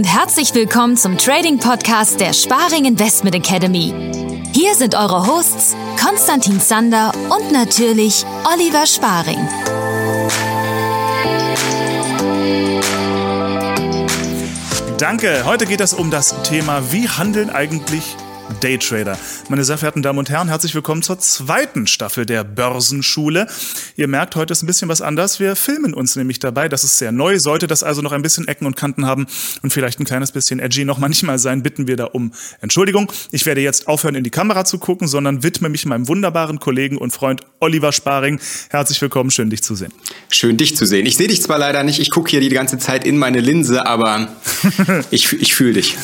und 0.00 0.06
herzlich 0.06 0.54
willkommen 0.54 0.96
zum 0.96 1.18
Trading 1.18 1.58
Podcast 1.58 2.20
der 2.20 2.32
Sparing 2.32 2.86
Investment 2.86 3.34
Academy. 3.34 3.92
Hier 4.54 4.74
sind 4.74 4.94
eure 4.94 5.26
Hosts 5.26 5.76
Konstantin 6.02 6.58
Zander 6.58 7.12
und 7.28 7.52
natürlich 7.52 8.24
Oliver 8.50 8.86
Sparing. 8.86 9.46
Danke. 14.96 15.44
Heute 15.44 15.66
geht 15.66 15.82
es 15.82 15.92
um 15.92 16.10
das 16.10 16.34
Thema, 16.44 16.92
wie 16.92 17.06
handeln 17.06 17.50
eigentlich 17.50 18.16
Daytrader. 18.60 19.18
Meine 19.48 19.64
sehr 19.64 19.78
verehrten 19.78 20.02
Damen 20.02 20.18
und 20.18 20.30
Herren, 20.30 20.48
herzlich 20.48 20.74
willkommen 20.74 21.02
zur 21.02 21.18
zweiten 21.18 21.86
Staffel 21.86 22.26
der 22.26 22.44
Börsenschule. 22.44 23.46
Ihr 23.96 24.08
merkt, 24.08 24.36
heute 24.36 24.52
ist 24.52 24.62
ein 24.62 24.66
bisschen 24.66 24.88
was 24.88 25.00
anders. 25.00 25.40
Wir 25.40 25.56
filmen 25.56 25.94
uns 25.94 26.16
nämlich 26.16 26.38
dabei. 26.38 26.68
Das 26.68 26.84
ist 26.84 26.98
sehr 26.98 27.12
neu. 27.12 27.38
Sollte 27.38 27.66
das 27.66 27.82
also 27.82 28.02
noch 28.02 28.12
ein 28.12 28.22
bisschen 28.22 28.48
Ecken 28.48 28.66
und 28.66 28.76
Kanten 28.76 29.06
haben 29.06 29.26
und 29.62 29.72
vielleicht 29.72 30.00
ein 30.00 30.04
kleines 30.04 30.32
bisschen 30.32 30.60
edgy 30.60 30.84
noch 30.84 30.98
manchmal 31.10 31.38
sein, 31.38 31.62
bitten 31.62 31.86
wir 31.86 31.96
da 31.96 32.04
um 32.04 32.32
Entschuldigung. 32.60 33.10
Ich 33.30 33.46
werde 33.46 33.60
jetzt 33.60 33.88
aufhören, 33.88 34.14
in 34.14 34.24
die 34.24 34.30
Kamera 34.30 34.64
zu 34.64 34.78
gucken, 34.78 35.08
sondern 35.08 35.42
widme 35.42 35.68
mich 35.68 35.86
meinem 35.86 36.08
wunderbaren 36.08 36.58
Kollegen 36.58 36.98
und 36.98 37.12
Freund 37.12 37.42
Oliver 37.60 37.92
Sparing. 37.92 38.40
Herzlich 38.70 39.00
willkommen, 39.00 39.30
schön 39.30 39.50
dich 39.50 39.62
zu 39.62 39.74
sehen. 39.74 39.92
Schön 40.28 40.56
dich 40.56 40.76
zu 40.76 40.86
sehen. 40.86 41.06
Ich 41.06 41.16
sehe 41.16 41.28
dich 41.28 41.42
zwar 41.42 41.58
leider 41.58 41.82
nicht, 41.82 42.00
ich 42.00 42.10
gucke 42.10 42.30
hier 42.30 42.40
die 42.40 42.48
ganze 42.48 42.78
Zeit 42.78 43.04
in 43.04 43.18
meine 43.18 43.40
Linse, 43.40 43.86
aber 43.86 44.28
ich, 45.10 45.32
ich 45.32 45.54
fühle 45.54 45.74
dich. 45.74 45.96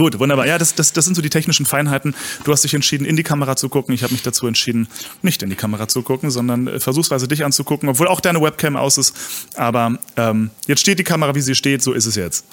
Gut, 0.00 0.18
wunderbar. 0.18 0.46
Ja, 0.46 0.56
das, 0.56 0.74
das, 0.74 0.94
das 0.94 1.04
sind 1.04 1.14
so 1.14 1.20
die 1.20 1.28
technischen 1.28 1.66
Feinheiten. 1.66 2.14
Du 2.44 2.52
hast 2.52 2.64
dich 2.64 2.72
entschieden, 2.72 3.04
in 3.04 3.16
die 3.16 3.22
Kamera 3.22 3.54
zu 3.54 3.68
gucken. 3.68 3.94
Ich 3.94 4.02
habe 4.02 4.14
mich 4.14 4.22
dazu 4.22 4.46
entschieden, 4.46 4.88
nicht 5.20 5.42
in 5.42 5.50
die 5.50 5.56
Kamera 5.56 5.88
zu 5.88 6.00
gucken, 6.00 6.30
sondern 6.30 6.68
äh, 6.68 6.80
versuchsweise 6.80 7.28
dich 7.28 7.44
anzugucken, 7.44 7.86
obwohl 7.86 8.08
auch 8.08 8.22
deine 8.22 8.40
Webcam 8.40 8.76
aus 8.76 8.96
ist. 8.96 9.14
Aber 9.56 9.98
ähm, 10.16 10.48
jetzt 10.66 10.80
steht 10.80 10.98
die 10.98 11.04
Kamera, 11.04 11.34
wie 11.34 11.42
sie 11.42 11.54
steht, 11.54 11.82
so 11.82 11.92
ist 11.92 12.06
es 12.06 12.14
jetzt. 12.14 12.46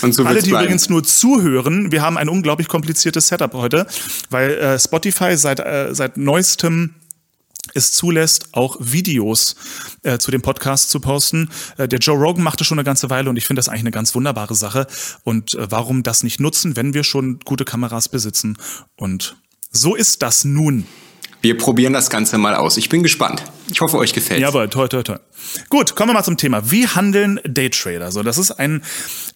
Und 0.00 0.14
so 0.14 0.24
Alle, 0.24 0.40
die 0.40 0.48
bleiben. 0.48 0.64
übrigens 0.64 0.88
nur 0.88 1.04
zuhören, 1.04 1.92
wir 1.92 2.00
haben 2.00 2.16
ein 2.16 2.30
unglaublich 2.30 2.66
kompliziertes 2.66 3.28
Setup 3.28 3.52
heute, 3.52 3.86
weil 4.30 4.52
äh, 4.52 4.78
Spotify 4.78 5.36
seit, 5.36 5.60
äh, 5.60 5.94
seit 5.94 6.16
neuestem 6.16 6.94
es 7.74 7.92
zulässt, 7.92 8.48
auch 8.52 8.76
Videos 8.80 9.56
äh, 10.02 10.18
zu 10.18 10.30
dem 10.30 10.42
Podcast 10.42 10.90
zu 10.90 11.00
posten. 11.00 11.48
Äh, 11.76 11.88
der 11.88 11.98
Joe 11.98 12.16
Rogan 12.16 12.42
machte 12.42 12.64
schon 12.64 12.78
eine 12.78 12.84
ganze 12.84 13.10
Weile 13.10 13.30
und 13.30 13.36
ich 13.36 13.46
finde 13.46 13.58
das 13.60 13.68
eigentlich 13.68 13.82
eine 13.82 13.90
ganz 13.90 14.14
wunderbare 14.14 14.54
Sache. 14.54 14.86
Und 15.24 15.54
äh, 15.54 15.70
warum 15.70 16.02
das 16.02 16.22
nicht 16.22 16.40
nutzen, 16.40 16.76
wenn 16.76 16.94
wir 16.94 17.04
schon 17.04 17.40
gute 17.40 17.64
Kameras 17.64 18.08
besitzen? 18.08 18.56
Und 18.96 19.36
so 19.70 19.94
ist 19.94 20.22
das 20.22 20.44
nun. 20.44 20.86
Wir 21.46 21.56
probieren 21.56 21.92
das 21.92 22.10
Ganze 22.10 22.38
mal 22.38 22.56
aus. 22.56 22.76
Ich 22.76 22.88
bin 22.88 23.04
gespannt. 23.04 23.44
Ich 23.70 23.80
hoffe, 23.80 23.98
euch 23.98 24.12
gefällt. 24.12 24.40
Jawohl, 24.40 24.68
toll, 24.68 24.88
toll, 24.88 25.04
toll. 25.04 25.20
Gut, 25.68 25.94
kommen 25.94 26.10
wir 26.10 26.14
mal 26.14 26.24
zum 26.24 26.36
Thema. 26.36 26.72
Wie 26.72 26.88
handeln 26.88 27.38
Daytrader? 27.44 28.10
So, 28.10 28.24
das 28.24 28.36
ist 28.36 28.50
ein, 28.50 28.82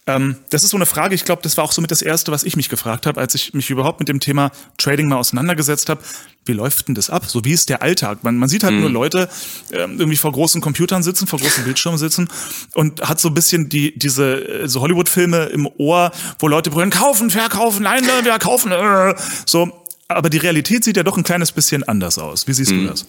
ähm, 0.07 0.35
das 0.49 0.65
ist 0.65 0.71
so 0.71 0.77
eine 0.77 0.85
Frage. 0.85 1.15
Ich 1.15 1.23
glaube, 1.23 1.41
das 1.41 1.55
war 1.55 1.63
auch 1.63 1.71
so 1.71 1.81
mit 1.81 1.89
das 1.89 2.01
erste, 2.01 2.33
was 2.33 2.43
ich 2.43 2.57
mich 2.57 2.67
gefragt 2.67 3.05
habe, 3.05 3.21
als 3.21 3.33
ich 3.33 3.53
mich 3.53 3.69
überhaupt 3.69 4.01
mit 4.01 4.09
dem 4.09 4.19
Thema 4.19 4.51
Trading 4.77 5.07
mal 5.07 5.15
auseinandergesetzt 5.15 5.87
habe. 5.87 6.01
Wie 6.43 6.51
läuft 6.51 6.89
denn 6.89 6.95
das 6.95 7.09
ab? 7.09 7.27
So 7.27 7.45
wie 7.45 7.53
ist 7.53 7.69
der 7.69 7.81
Alltag? 7.81 8.25
Man, 8.25 8.35
man 8.37 8.49
sieht 8.49 8.65
halt 8.65 8.73
mhm. 8.73 8.81
nur 8.81 8.89
Leute 8.89 9.29
äh, 9.69 9.77
irgendwie 9.77 10.17
vor 10.17 10.33
großen 10.33 10.59
Computern 10.59 11.03
sitzen, 11.03 11.27
vor 11.27 11.39
großen 11.39 11.63
Bildschirmen 11.63 11.97
sitzen 11.97 12.27
und 12.73 13.07
hat 13.07 13.21
so 13.21 13.29
ein 13.29 13.33
bisschen 13.33 13.69
die 13.69 13.97
diese 13.97 14.63
äh, 14.63 14.67
so 14.67 14.81
Hollywood-Filme 14.81 15.45
im 15.45 15.65
Ohr, 15.77 16.11
wo 16.39 16.49
Leute 16.49 16.71
brüllen: 16.71 16.89
kaufen, 16.89 17.29
verkaufen, 17.29 17.83
nein, 17.83 18.03
wir 18.03 18.37
kaufen. 18.37 18.73
Äh, 18.73 19.15
so 19.45 19.80
aber 20.15 20.29
die 20.29 20.37
Realität 20.37 20.83
sieht 20.83 20.97
ja 20.97 21.03
doch 21.03 21.17
ein 21.17 21.23
kleines 21.23 21.51
bisschen 21.51 21.83
anders 21.83 22.17
aus. 22.17 22.47
Wie 22.47 22.53
siehst 22.53 22.71
du 22.71 22.75
mhm. 22.75 22.87
das? 22.87 23.05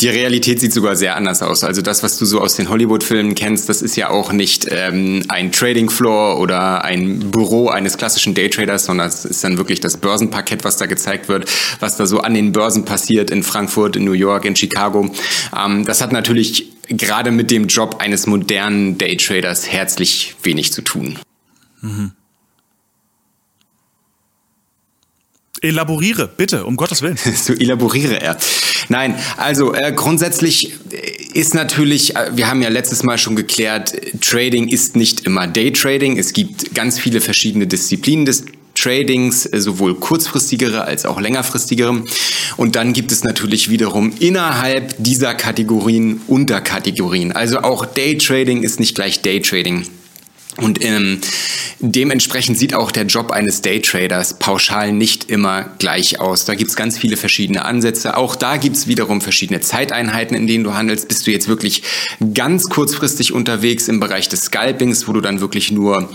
Die 0.00 0.08
Realität 0.08 0.60
sieht 0.60 0.72
sogar 0.72 0.96
sehr 0.96 1.16
anders 1.16 1.42
aus. 1.42 1.64
Also 1.64 1.82
das, 1.82 2.02
was 2.02 2.18
du 2.18 2.24
so 2.24 2.40
aus 2.40 2.56
den 2.56 2.68
Hollywood-Filmen 2.68 3.34
kennst, 3.34 3.68
das 3.68 3.82
ist 3.82 3.96
ja 3.96 4.10
auch 4.10 4.32
nicht 4.32 4.66
ähm, 4.70 5.22
ein 5.28 5.52
Trading 5.52 5.90
Floor 5.90 6.40
oder 6.40 6.84
ein 6.84 7.30
Büro 7.30 7.68
eines 7.68 7.96
klassischen 7.96 8.34
Daytraders, 8.34 8.86
sondern 8.86 9.08
es 9.08 9.24
ist 9.24 9.44
dann 9.44 9.58
wirklich 9.58 9.80
das 9.80 9.96
Börsenparkett, 9.96 10.64
was 10.64 10.76
da 10.76 10.86
gezeigt 10.86 11.28
wird, 11.28 11.48
was 11.80 11.96
da 11.96 12.06
so 12.06 12.20
an 12.20 12.34
den 12.34 12.52
Börsen 12.52 12.84
passiert 12.84 13.30
in 13.30 13.42
Frankfurt, 13.42 13.96
in 13.96 14.04
New 14.04 14.12
York, 14.12 14.44
in 14.44 14.56
Chicago. 14.56 15.10
Ähm, 15.56 15.84
das 15.84 16.00
hat 16.00 16.12
natürlich 16.12 16.72
gerade 16.88 17.30
mit 17.30 17.50
dem 17.50 17.66
Job 17.68 17.96
eines 18.00 18.26
modernen 18.26 18.98
Daytraders 18.98 19.68
herzlich 19.70 20.34
wenig 20.42 20.72
zu 20.72 20.82
tun. 20.82 21.18
Mhm. 21.80 22.12
Elaboriere, 25.62 26.28
bitte, 26.28 26.64
um 26.64 26.76
Gottes 26.76 27.02
Willen. 27.02 27.16
so 27.36 27.52
elaboriere 27.52 28.20
er. 28.20 28.36
Nein, 28.88 29.14
also 29.36 29.72
äh, 29.72 29.92
grundsätzlich 29.92 30.72
ist 31.34 31.54
natürlich, 31.54 32.16
äh, 32.16 32.30
wir 32.34 32.48
haben 32.48 32.62
ja 32.62 32.68
letztes 32.68 33.04
Mal 33.04 33.16
schon 33.16 33.36
geklärt, 33.36 33.94
Trading 34.20 34.68
ist 34.68 34.96
nicht 34.96 35.24
immer 35.24 35.46
Daytrading. 35.46 36.18
Es 36.18 36.32
gibt 36.32 36.74
ganz 36.74 36.98
viele 36.98 37.20
verschiedene 37.20 37.66
Disziplinen 37.66 38.26
des 38.26 38.44
Tradings, 38.74 39.46
äh, 39.46 39.60
sowohl 39.60 39.94
kurzfristigere 39.94 40.84
als 40.84 41.06
auch 41.06 41.20
längerfristigere. 41.20 42.02
Und 42.56 42.74
dann 42.74 42.92
gibt 42.92 43.12
es 43.12 43.22
natürlich 43.22 43.70
wiederum 43.70 44.12
innerhalb 44.18 44.94
dieser 44.98 45.34
Kategorien 45.34 46.22
Unterkategorien. 46.26 47.30
Also 47.30 47.60
auch 47.60 47.86
Daytrading 47.86 48.64
ist 48.64 48.80
nicht 48.80 48.96
gleich 48.96 49.22
Daytrading. 49.22 49.86
Und 50.58 50.84
ähm, 50.84 51.18
dementsprechend 51.80 52.58
sieht 52.58 52.74
auch 52.74 52.90
der 52.92 53.04
Job 53.04 53.30
eines 53.30 53.62
Daytraders 53.62 54.38
pauschal 54.38 54.92
nicht 54.92 55.30
immer 55.30 55.70
gleich 55.78 56.20
aus. 56.20 56.44
Da 56.44 56.54
gibt's 56.54 56.76
ganz 56.76 56.98
viele 56.98 57.16
verschiedene 57.16 57.64
Ansätze. 57.64 58.18
Auch 58.18 58.36
da 58.36 58.58
gibt's 58.58 58.86
wiederum 58.86 59.22
verschiedene 59.22 59.60
Zeiteinheiten, 59.60 60.36
in 60.36 60.46
denen 60.46 60.62
du 60.62 60.74
handelst. 60.74 61.08
Bist 61.08 61.26
du 61.26 61.30
jetzt 61.30 61.48
wirklich 61.48 61.82
ganz 62.34 62.64
kurzfristig 62.64 63.32
unterwegs 63.32 63.88
im 63.88 63.98
Bereich 63.98 64.28
des 64.28 64.42
Scalpings, 64.42 65.08
wo 65.08 65.14
du 65.14 65.22
dann 65.22 65.40
wirklich 65.40 65.72
nur 65.72 66.10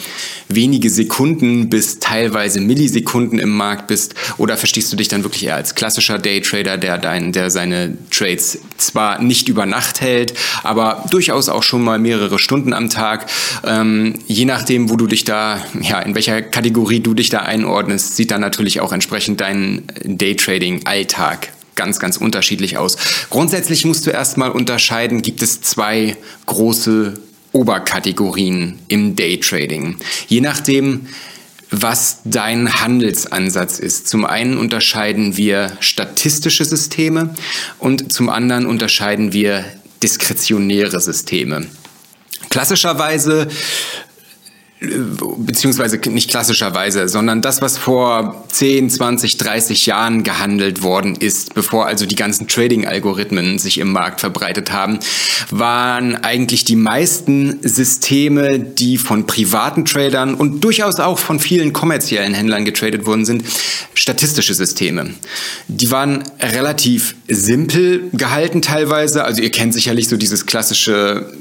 wenige 0.49 0.91
Sekunden 0.91 1.69
bis 1.69 1.97
teilweise 1.97 2.61
Millisekunden 2.61 3.39
im 3.39 3.49
Markt 3.49 3.87
bist? 3.87 4.13
Oder 4.37 4.55
verstehst 4.55 4.93
du 4.93 4.97
dich 4.97 5.07
dann 5.07 5.23
wirklich 5.23 5.45
eher 5.45 5.55
als 5.55 5.73
klassischer 5.73 6.19
Daytrader, 6.19 6.77
der, 6.77 6.99
dein, 6.99 7.31
der 7.31 7.49
seine 7.49 7.97
Trades 8.11 8.59
zwar 8.77 9.19
nicht 9.19 9.49
über 9.49 9.65
Nacht 9.65 10.01
hält, 10.01 10.35
aber 10.61 11.03
durchaus 11.09 11.49
auch 11.49 11.63
schon 11.63 11.83
mal 11.83 11.97
mehrere 11.97 12.37
Stunden 12.37 12.73
am 12.73 12.91
Tag? 12.91 13.25
Ähm, 13.65 14.13
je 14.27 14.45
nachdem, 14.45 14.89
wo 14.89 14.95
du 14.95 15.07
dich 15.07 15.23
da, 15.23 15.65
ja, 15.81 15.99
in 15.99 16.13
welcher 16.13 16.41
Kategorie 16.41 16.99
du 16.99 17.13
dich 17.13 17.29
da 17.29 17.39
einordnest, 17.39 18.15
sieht 18.15 18.31
dann 18.31 18.41
natürlich 18.41 18.81
auch 18.81 18.91
entsprechend 18.91 19.41
dein 19.41 19.83
Daytrading-Alltag 20.03 21.53
ganz, 21.75 21.99
ganz 21.99 22.17
unterschiedlich 22.17 22.77
aus. 22.77 22.97
Grundsätzlich 23.29 23.85
musst 23.85 24.05
du 24.05 24.11
erstmal 24.11 24.51
unterscheiden, 24.51 25.21
gibt 25.21 25.41
es 25.41 25.61
zwei 25.61 26.17
große 26.47 27.13
Oberkategorien 27.53 28.79
im 28.87 29.16
Daytrading. 29.16 29.97
Je 30.27 30.41
nachdem, 30.41 31.07
was 31.69 32.19
dein 32.23 32.81
Handelsansatz 32.81 33.79
ist. 33.79 34.07
Zum 34.07 34.25
einen 34.25 34.57
unterscheiden 34.57 35.37
wir 35.37 35.73
statistische 35.79 36.66
Systeme 36.66 37.35
und 37.79 38.11
zum 38.11 38.29
anderen 38.29 38.66
unterscheiden 38.66 39.33
wir 39.33 39.66
diskretionäre 40.01 41.01
Systeme. 41.01 41.67
Klassischerweise 42.49 43.49
beziehungsweise 44.79 45.97
nicht 46.09 46.29
klassischerweise, 46.29 47.07
sondern 47.07 47.41
das, 47.41 47.63
was 47.63 47.79
vor 47.79 48.45
10, 48.51 48.91
20, 48.91 49.38
30 49.38 49.88
Jahren 49.88 50.23
gehandelt 50.23 50.83
worden 50.83 51.15
ist, 51.15 51.55
bevor 51.55 51.88
also 51.88 52.05
die 52.05 52.15
ganzen 52.15 52.47
Trading-Algorithmen 52.47 53.57
sich 53.57 53.79
im 53.79 53.91
Markt 53.91 54.19
verbreitet 54.19 54.71
haben, 54.71 54.99
waren 55.49 56.16
eigentlich 56.23 56.63
die 56.63 56.75
meisten 56.75 57.57
Systeme, 57.63 58.59
die 58.59 58.99
von 58.99 59.25
privaten 59.25 59.83
Tradern 59.83 60.35
und 60.35 60.63
durchaus 60.63 60.99
auch 60.99 61.17
von 61.17 61.39
vielen 61.39 61.73
kommerziellen 61.73 62.35
Händlern 62.35 62.63
getradet 62.63 63.07
worden 63.07 63.25
sind, 63.25 63.45
statistische 63.95 64.53
Systeme. 64.53 65.09
Die 65.67 65.89
waren 65.89 66.23
relativ 66.39 67.16
simpel 67.27 68.09
gehalten 68.13 68.61
teilweise, 68.61 69.23
also 69.23 69.41
ihr 69.41 69.49
kennt 69.49 69.73
sicherlich 69.73 70.07
so 70.07 70.17
dieses 70.17 70.46
klassische 70.46 71.34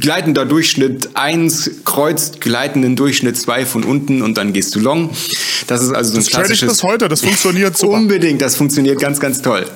gleitender 0.00 0.44
Durchschnitt 0.44 1.10
1 1.14 1.70
kreuzt 1.84 2.40
gleitenden 2.40 2.96
Durchschnitt 2.96 3.36
2 3.36 3.66
von 3.66 3.84
unten 3.84 4.22
und 4.22 4.36
dann 4.38 4.52
gehst 4.52 4.74
du 4.74 4.80
long. 4.80 5.10
Das 5.66 5.82
ist 5.82 5.92
also 5.92 6.10
so 6.10 6.16
ein 6.16 6.24
das 6.24 6.30
klassisches... 6.30 6.68
bis 6.68 6.82
heute, 6.82 7.08
das 7.08 7.20
funktioniert 7.22 7.76
so. 7.78 7.90
Unbedingt, 7.90 8.42
das 8.42 8.56
funktioniert 8.56 9.00
ganz, 9.00 9.20
ganz 9.20 9.42
toll. 9.42 9.66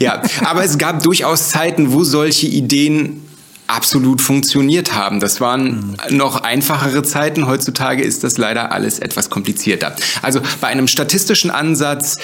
Ja, 0.00 0.22
aber 0.44 0.64
es 0.64 0.78
gab 0.78 1.02
durchaus 1.02 1.50
Zeiten, 1.50 1.92
wo 1.92 2.04
solche 2.04 2.46
Ideen 2.46 3.22
absolut 3.66 4.20
funktioniert 4.20 4.94
haben. 4.94 5.20
Das 5.20 5.40
waren 5.40 5.96
noch 6.10 6.42
einfachere 6.42 7.02
Zeiten. 7.02 7.46
Heutzutage 7.46 8.02
ist 8.02 8.24
das 8.24 8.38
leider 8.38 8.72
alles 8.72 8.98
etwas 8.98 9.30
komplizierter. 9.30 9.96
Also 10.22 10.40
bei 10.60 10.68
einem 10.68 10.86
statistischen 10.86 11.50
Ansatz 11.50 12.18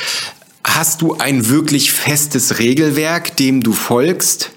hast 0.64 1.02
du 1.02 1.14
ein 1.14 1.48
wirklich 1.48 1.92
festes 1.92 2.58
Regelwerk, 2.58 3.36
dem 3.36 3.62
du 3.62 3.72
folgst 3.72 4.50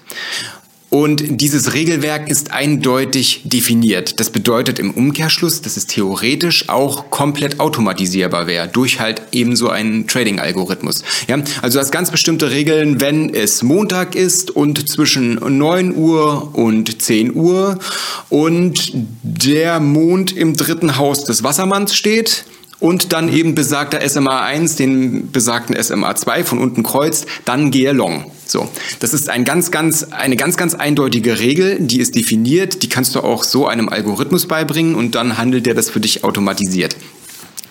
Und 0.94 1.40
dieses 1.40 1.74
Regelwerk 1.74 2.30
ist 2.30 2.52
eindeutig 2.52 3.40
definiert. 3.42 4.20
Das 4.20 4.30
bedeutet 4.30 4.78
im 4.78 4.92
Umkehrschluss, 4.92 5.60
dass 5.60 5.76
es 5.76 5.88
theoretisch 5.88 6.68
auch 6.68 7.10
komplett 7.10 7.58
automatisierbar 7.58 8.46
wäre 8.46 8.68
durch 8.68 9.00
halt 9.00 9.20
eben 9.32 9.56
so 9.56 9.70
einen 9.70 10.06
Trading-Algorithmus. 10.06 11.02
Ja, 11.26 11.42
also 11.62 11.78
du 11.78 11.80
hast 11.80 11.90
ganz 11.90 12.12
bestimmte 12.12 12.52
Regeln, 12.52 13.00
wenn 13.00 13.34
es 13.34 13.64
Montag 13.64 14.14
ist 14.14 14.52
und 14.52 14.88
zwischen 14.88 15.34
9 15.34 15.96
Uhr 15.96 16.54
und 16.54 17.02
10 17.02 17.34
Uhr 17.34 17.80
und 18.28 18.92
der 19.24 19.80
Mond 19.80 20.30
im 20.36 20.56
dritten 20.56 20.96
Haus 20.96 21.24
des 21.24 21.42
Wassermanns 21.42 21.96
steht, 21.96 22.44
und 22.80 23.12
dann 23.14 23.32
eben 23.32 23.54
besagter 23.54 24.02
SMA1 24.02 24.76
den 24.76 25.30
besagten 25.30 25.74
SMA2 25.74 26.44
von 26.44 26.58
unten 26.58 26.82
kreuzt, 26.82 27.26
dann 27.46 27.70
gehe 27.70 27.92
long. 27.92 28.30
So, 28.46 28.68
das 29.00 29.14
ist 29.14 29.30
ein 29.30 29.44
ganz, 29.44 29.70
ganz, 29.70 30.04
eine 30.04 30.36
ganz, 30.36 30.56
ganz 30.56 30.74
eindeutige 30.74 31.38
Regel, 31.38 31.78
die 31.80 32.00
ist 32.00 32.14
definiert, 32.14 32.82
die 32.82 32.88
kannst 32.88 33.14
du 33.14 33.20
auch 33.20 33.44
so 33.44 33.66
einem 33.66 33.88
Algorithmus 33.88 34.46
beibringen 34.46 34.94
und 34.94 35.14
dann 35.14 35.38
handelt 35.38 35.66
der 35.66 35.74
das 35.74 35.90
für 35.90 36.00
dich 36.00 36.24
automatisiert. 36.24 36.96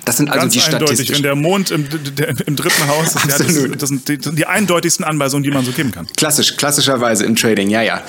Das 0.05 0.17
sind 0.17 0.29
also 0.29 0.41
Ganz 0.41 0.53
die 0.53 0.61
eindeutig, 0.61 0.85
Statistiken. 0.88 1.15
wenn 1.15 1.23
der 1.23 1.35
Mond 1.35 1.71
im, 1.71 1.88
der, 2.15 2.35
im 2.45 2.55
dritten 2.55 2.88
Haus 2.88 3.15
ist. 3.15 3.25
Ja, 3.25 3.38
das, 3.38 3.77
das 3.77 3.89
sind 3.89 4.07
die, 4.07 4.17
die 4.17 4.45
eindeutigsten 4.45 5.05
Anweisungen, 5.05 5.44
die 5.44 5.51
man 5.51 5.63
so 5.63 5.71
geben 5.71 5.91
kann. 5.91 6.07
Klassisch, 6.17 6.57
klassischerweise 6.57 7.25
im 7.25 7.35
Trading, 7.35 7.69
ja, 7.69 7.81
ja. 7.81 8.01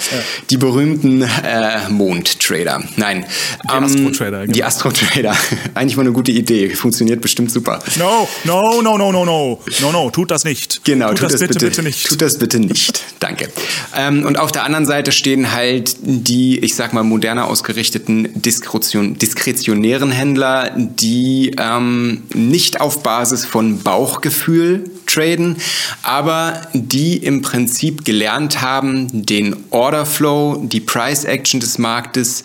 Die 0.51 0.57
berühmten 0.57 1.23
äh, 1.23 1.89
Mond-Trader. 1.89 2.83
Nein. 2.97 3.25
Die 3.65 3.69
Astro-Trader, 3.69 4.41
genau. 4.43 4.53
Die 4.53 4.65
Astro-Trader. 4.65 5.37
Eigentlich 5.75 5.97
mal 5.97 6.03
eine 6.03 6.13
gute 6.13 6.33
Idee. 6.33 6.71
Funktioniert 6.71 7.21
bestimmt 7.21 7.53
super. 7.53 7.79
No, 7.97 8.29
no, 8.45 8.83
no, 8.83 8.99
no, 8.99 9.13
no, 9.13 9.25
no. 9.25 9.63
No, 9.81 9.93
no, 9.93 10.11
tut 10.11 10.31
das 10.31 10.45
nicht. 10.45 10.85
Genau, 10.85 11.11
tut, 11.11 11.23
das, 11.31 11.39
bitte, 11.39 11.59
bitte 11.59 11.83
nicht. 11.83 12.09
Tut 12.09 12.21
das 12.21 12.39
bitte 12.39 12.59
nicht. 12.59 13.03
Danke. 13.21 13.49
Ähm, 13.97 14.25
und 14.27 14.39
auf 14.39 14.51
der 14.51 14.65
anderen 14.65 14.87
Seite 14.87 15.13
stehen 15.13 15.53
halt 15.53 15.97
die, 16.01 16.59
ich 16.59 16.75
sag 16.75 16.93
mal, 16.93 17.05
moderner 17.05 17.47
ausgerichteten 17.47 18.43
Diskretion, 18.43 19.17
diskretionären 19.17 20.11
Händler, 20.11 20.73
die 20.77 21.55
ähm, 21.59 21.84
nicht 22.33 22.81
auf 22.81 23.03
Basis 23.03 23.45
von 23.45 23.81
Bauchgefühl 23.83 24.91
traden, 25.07 25.57
aber 26.03 26.63
die 26.73 27.17
im 27.19 27.43
Prinzip 27.43 28.05
gelernt 28.05 28.63
haben, 28.63 29.27
den 29.27 29.57
Orderflow, 29.71 30.65
die 30.67 30.81
Price 30.81 31.25
Action 31.25 31.61
des 31.61 31.79
Marktes, 31.79 32.45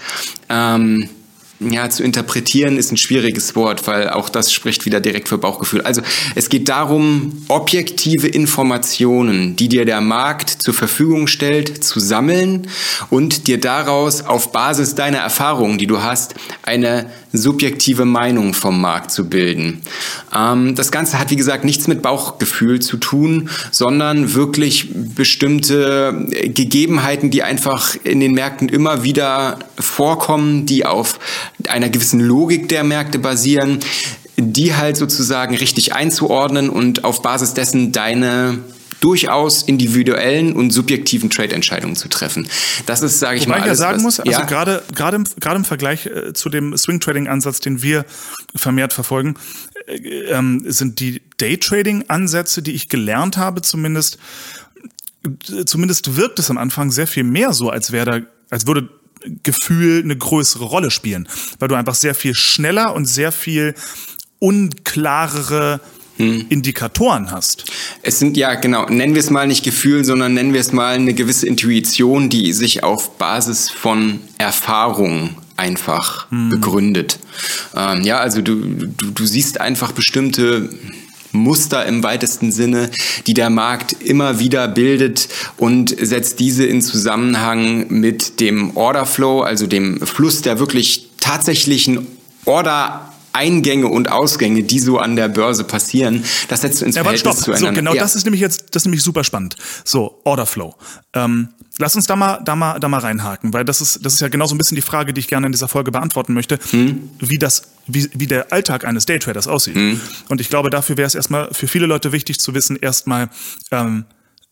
ähm, 0.49 1.09
ja, 1.59 1.89
zu 1.89 2.03
interpretieren 2.03 2.77
ist 2.77 2.91
ein 2.91 2.97
schwieriges 2.97 3.55
Wort, 3.55 3.85
weil 3.85 4.09
auch 4.09 4.29
das 4.29 4.53
spricht 4.53 4.85
wieder 4.85 5.01
direkt 5.01 5.27
für 5.27 5.37
Bauchgefühl. 5.37 5.81
Also 5.81 6.01
es 6.35 6.47
geht 6.47 6.69
darum, 6.69 7.43
objektive 7.49 8.27
Informationen, 8.27 9.57
die 9.57 9.67
dir 9.67 9.83
der 9.83 9.99
Markt 9.99 10.49
zur 10.49 10.73
Verfügung 10.73 11.27
stellt, 11.27 11.83
zu 11.83 11.99
sammeln 11.99 12.67
und 13.09 13.47
dir 13.47 13.59
daraus 13.59 14.21
auf 14.21 14.53
Basis 14.53 14.95
deiner 14.95 15.17
Erfahrungen, 15.17 15.77
die 15.77 15.87
du 15.87 16.01
hast, 16.01 16.35
eine 16.63 17.09
subjektive 17.31 18.05
Meinung 18.05 18.53
vom 18.53 18.81
Markt 18.81 19.11
zu 19.11 19.29
bilden. 19.29 19.81
Ähm, 20.35 20.75
das 20.75 20.91
Ganze 20.91 21.19
hat, 21.19 21.29
wie 21.29 21.35
gesagt, 21.35 21.63
nichts 21.63 21.87
mit 21.87 22.01
Bauchgefühl 22.01 22.79
zu 22.79 22.97
tun, 22.97 23.49
sondern 23.71 24.33
wirklich 24.33 24.89
bestimmte 24.93 26.27
Gegebenheiten, 26.29 27.29
die 27.29 27.43
einfach 27.43 27.95
in 28.03 28.19
den 28.19 28.33
Märkten 28.33 28.69
immer 28.69 29.03
wieder 29.03 29.59
vorkommen, 29.79 30.65
die 30.65 30.85
auf 30.85 31.19
einer 31.67 31.89
gewissen 31.89 32.19
Logik 32.19 32.69
der 32.69 32.83
Märkte 32.83 33.19
basieren, 33.19 33.79
die 34.37 34.75
halt 34.75 34.97
sozusagen 34.97 35.55
richtig 35.55 35.93
einzuordnen 35.93 36.69
und 36.69 37.03
auf 37.03 37.21
Basis 37.21 37.53
dessen 37.53 37.91
deine 37.91 38.59
durchaus 38.99 39.63
individuellen 39.63 40.53
und 40.53 40.71
subjektiven 40.71 41.29
Trade-Entscheidungen 41.29 41.95
zu 41.95 42.09
treffen. 42.09 42.47
Das 42.85 43.01
ist, 43.01 43.19
sage 43.19 43.37
ich 43.37 43.45
Wobei 43.45 43.51
mal, 43.51 43.57
ich 43.57 43.61
ja 43.61 43.67
alles, 43.69 43.79
sagen 43.79 43.97
was, 43.97 44.03
muss, 44.03 44.19
also 44.19 44.31
ja, 44.31 44.45
gerade 44.45 44.83
gerade 44.93 45.17
im, 45.17 45.23
gerade 45.39 45.57
im 45.57 45.65
Vergleich 45.65 46.05
äh, 46.05 46.33
zu 46.33 46.49
dem 46.49 46.75
Swing-Trading-Ansatz, 46.75 47.59
den 47.59 47.81
wir 47.81 48.05
vermehrt 48.55 48.93
verfolgen, 48.93 49.35
äh, 49.87 49.95
ähm, 50.29 50.63
sind 50.65 50.99
die 50.99 51.21
Day-Trading-Ansätze, 51.39 52.61
die 52.61 52.73
ich 52.73 52.89
gelernt 52.89 53.37
habe, 53.37 53.61
zumindest 53.61 54.17
äh, 55.25 55.65
zumindest 55.65 56.15
wirkt 56.15 56.39
es 56.39 56.49
am 56.49 56.57
Anfang 56.57 56.91
sehr 56.91 57.07
viel 57.07 57.23
mehr 57.23 57.53
so, 57.53 57.69
als 57.69 57.91
wäre 57.91 58.05
da, 58.05 58.25
als 58.49 58.67
würde 58.67 58.89
Gefühl 59.43 60.01
eine 60.03 60.17
größere 60.17 60.63
Rolle 60.63 60.91
spielen, 60.91 61.27
weil 61.59 61.67
du 61.67 61.75
einfach 61.75 61.95
sehr 61.95 62.15
viel 62.15 62.35
schneller 62.35 62.93
und 62.93 63.05
sehr 63.05 63.31
viel 63.31 63.75
unklarere 64.39 65.81
Indikatoren 66.19 67.31
hast. 67.31 67.65
Es 68.01 68.19
sind 68.19 68.35
ja 68.35 68.55
genau, 68.55 68.85
nennen 68.87 69.15
wir 69.15 69.21
es 69.21 69.29
mal 69.29 69.47
nicht 69.47 69.63
Gefühl, 69.63 70.03
sondern 70.03 70.33
nennen 70.33 70.53
wir 70.53 70.59
es 70.59 70.73
mal 70.73 70.95
eine 70.95 71.13
gewisse 71.13 71.47
Intuition, 71.47 72.29
die 72.29 72.51
sich 72.53 72.83
auf 72.83 73.17
Basis 73.17 73.69
von 73.69 74.19
Erfahrung 74.37 75.35
einfach 75.55 76.27
begründet. 76.29 77.19
Ähm, 77.75 78.03
ja, 78.03 78.19
also 78.19 78.41
du, 78.41 78.55
du, 78.55 79.11
du 79.11 79.25
siehst 79.25 79.59
einfach 79.59 79.91
bestimmte 79.91 80.69
Muster 81.31 81.85
im 81.85 82.03
weitesten 82.03 82.51
Sinne, 82.51 82.89
die 83.27 83.33
der 83.33 83.49
Markt 83.49 83.93
immer 84.01 84.39
wieder 84.39 84.67
bildet 84.67 85.29
und 85.57 85.95
setzt 85.99 86.39
diese 86.39 86.65
in 86.65 86.81
Zusammenhang 86.81 87.87
mit 87.89 88.39
dem 88.39 88.75
Orderflow, 88.75 89.41
also 89.41 89.67
dem 89.67 89.99
Fluss 90.05 90.41
der 90.41 90.59
wirklich 90.59 91.09
tatsächlichen 91.19 92.07
Order 92.45 93.08
Eingänge 93.33 93.87
und 93.87 94.11
Ausgänge, 94.11 94.63
die 94.63 94.79
so 94.79 94.97
an 94.97 95.15
der 95.15 95.27
Börse 95.29 95.63
passieren, 95.63 96.23
das 96.47 96.61
setzt 96.61 96.81
du 96.81 96.85
ins 96.85 96.95
Ja, 96.95 97.01
aber 97.01 97.09
Verhältnis 97.11 97.35
stopp. 97.35 97.45
So, 97.45 97.51
zueinander. 97.53 97.79
genau, 97.81 97.93
ja. 97.93 98.01
das 98.01 98.15
ist 98.15 98.23
nämlich 98.25 98.41
jetzt, 98.41 98.65
das 98.71 98.83
ist 98.83 98.85
nämlich 98.87 99.03
super 99.03 99.23
spannend. 99.23 99.55
So, 99.83 100.19
Orderflow. 100.23 100.75
Ähm, 101.13 101.49
lass 101.77 101.95
uns 101.95 102.05
da 102.07 102.15
mal, 102.15 102.39
da 102.43 102.55
mal, 102.55 102.79
da 102.79 102.87
mal 102.87 102.99
reinhaken, 102.99 103.53
weil 103.53 103.65
das 103.65 103.81
ist, 103.81 104.05
das 104.05 104.13
ist 104.13 104.19
ja 104.19 104.27
genau 104.27 104.45
so 104.45 104.55
ein 104.55 104.57
bisschen 104.57 104.75
die 104.75 104.81
Frage, 104.81 105.13
die 105.13 105.19
ich 105.19 105.27
gerne 105.27 105.45
in 105.45 105.51
dieser 105.51 105.67
Folge 105.67 105.91
beantworten 105.91 106.33
möchte, 106.33 106.59
Hm. 106.71 107.09
wie 107.19 107.37
das, 107.37 107.63
wie, 107.87 108.09
wie 108.13 108.27
der 108.27 108.51
Alltag 108.51 108.85
eines 108.85 109.05
Daytraders 109.05 109.47
aussieht. 109.47 109.77
Und 110.29 110.41
ich 110.41 110.49
glaube, 110.49 110.69
dafür 110.69 110.97
wäre 110.97 111.07
es 111.07 111.15
erstmal 111.15 111.49
für 111.53 111.67
viele 111.67 111.85
Leute 111.85 112.11
wichtig 112.11 112.39
zu 112.39 112.53
wissen, 112.53 112.75
erstmal, 112.75 113.29
ähm, 113.71 114.05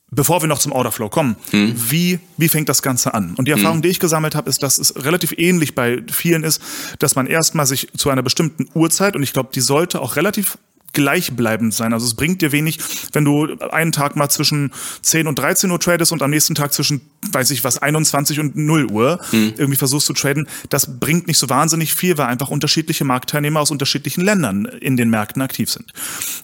bevor 0.09 0.42
wir 0.42 0.48
noch 0.48 0.59
zum 0.59 0.71
Orderflow 0.71 1.09
kommen, 1.09 1.36
wie, 1.51 2.19
wie 2.38 2.48
fängt 2.48 2.69
das 2.69 2.81
Ganze 2.81 3.13
an? 3.13 3.36
Und 3.36 3.48
die 3.48 3.51
Erfahrung, 3.51 3.81
die 3.81 3.89
ich 3.89 4.00
gesammelt 4.00 4.36
habe, 4.36 4.50
ist, 4.50 4.63
dass 4.63 4.77
es 4.77 4.95
relativ 5.04 5.33
ähnlich 5.38 5.75
bei 5.75 6.01
vielen 6.12 6.44
ist, 6.44 6.62
dass 7.00 7.15
man 7.15 7.27
erstmal 7.27 7.65
sich 7.65 7.89
zu 7.98 8.09
einer 8.09 8.24
bestimmten 8.24 8.68
Uhrzeit, 8.74 9.15
und 9.15 9.24
ich 9.24 9.33
glaube, 9.33 9.50
die 9.54 9.62
sollte 9.62 10.01
auch 10.01 10.15
relativ 10.15 10.57
gleichbleibend 10.94 11.74
sein. 11.75 11.94
Also 11.94 12.07
es 12.07 12.15
bringt 12.15 12.42
dir 12.42 12.51
wenig, 12.51 12.80
wenn 13.12 13.24
du 13.24 13.56
einen 13.69 13.92
Tag 13.92 14.15
mal 14.15 14.30
zwischen 14.30 14.71
10 15.04 15.27
und 15.27 15.38
13 15.38 15.69
Uhr 15.69 15.80
tradest 15.80 16.12
und 16.12 16.24
am 16.24 16.31
nächsten 16.31 16.56
Tag 16.56 16.74
zwischen, 16.74 17.01
weiß 17.31 17.51
ich 17.51 17.63
was, 17.63 17.80
21 17.80 18.39
und 18.39 18.56
0 18.56 18.86
Uhr 18.86 19.19
irgendwie 19.31 19.75
versuchst 19.75 20.07
zu 20.07 20.13
traden. 20.13 20.48
Das 20.69 21.00
bringt 21.00 21.27
nicht 21.27 21.38
so 21.38 21.50
wahnsinnig 21.50 21.94
viel, 21.94 22.18
weil 22.18 22.25
einfach 22.25 22.50
unterschiedliche 22.50 23.06
Marktteilnehmer 23.06 23.59
aus 23.59 23.69
unterschiedlichen 23.69 24.21
Ländern 24.21 24.65
in 24.65 24.98
den 24.98 25.12
Märkten 25.12 25.42
aktiv 25.42 25.69
sind. 25.69 25.94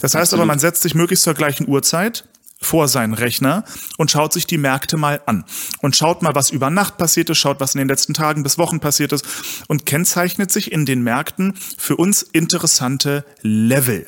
Das 0.02 0.14
heißt 0.14 0.34
aber, 0.36 0.46
man 0.46 0.60
setzt 0.60 0.84
sich 0.84 0.94
möglichst 0.94 1.24
zur 1.24 1.34
gleichen 1.34 1.68
Uhrzeit 1.68 2.26
vor 2.64 2.88
seinen 2.88 3.14
Rechner 3.14 3.64
und 3.98 4.12
schaut 4.12 4.34
sich 4.34 4.48
die 4.48 4.58
Märkte 4.58 4.98
mal 4.98 5.22
an 5.26 5.46
und 5.82 5.96
schaut 5.96 6.22
mal, 6.22 6.36
was 6.36 6.50
über 6.50 6.70
Nacht 6.70 6.98
passiert 6.98 7.30
ist, 7.30 7.38
schaut, 7.38 7.60
was 7.60 7.76
in 7.76 7.80
den 7.80 7.88
letzten 7.88 8.14
Tagen 8.14 8.44
bis 8.44 8.58
Wochen 8.58 8.80
passiert 8.80 9.12
ist 9.12 9.26
und 9.68 9.86
kennzeichnet 9.86 10.52
sich 10.52 10.72
in 10.72 10.86
den 10.86 11.04
Märkten 11.04 11.54
für 11.78 11.96
uns 11.96 12.22
interessante 12.22 13.26
Level. 13.42 14.08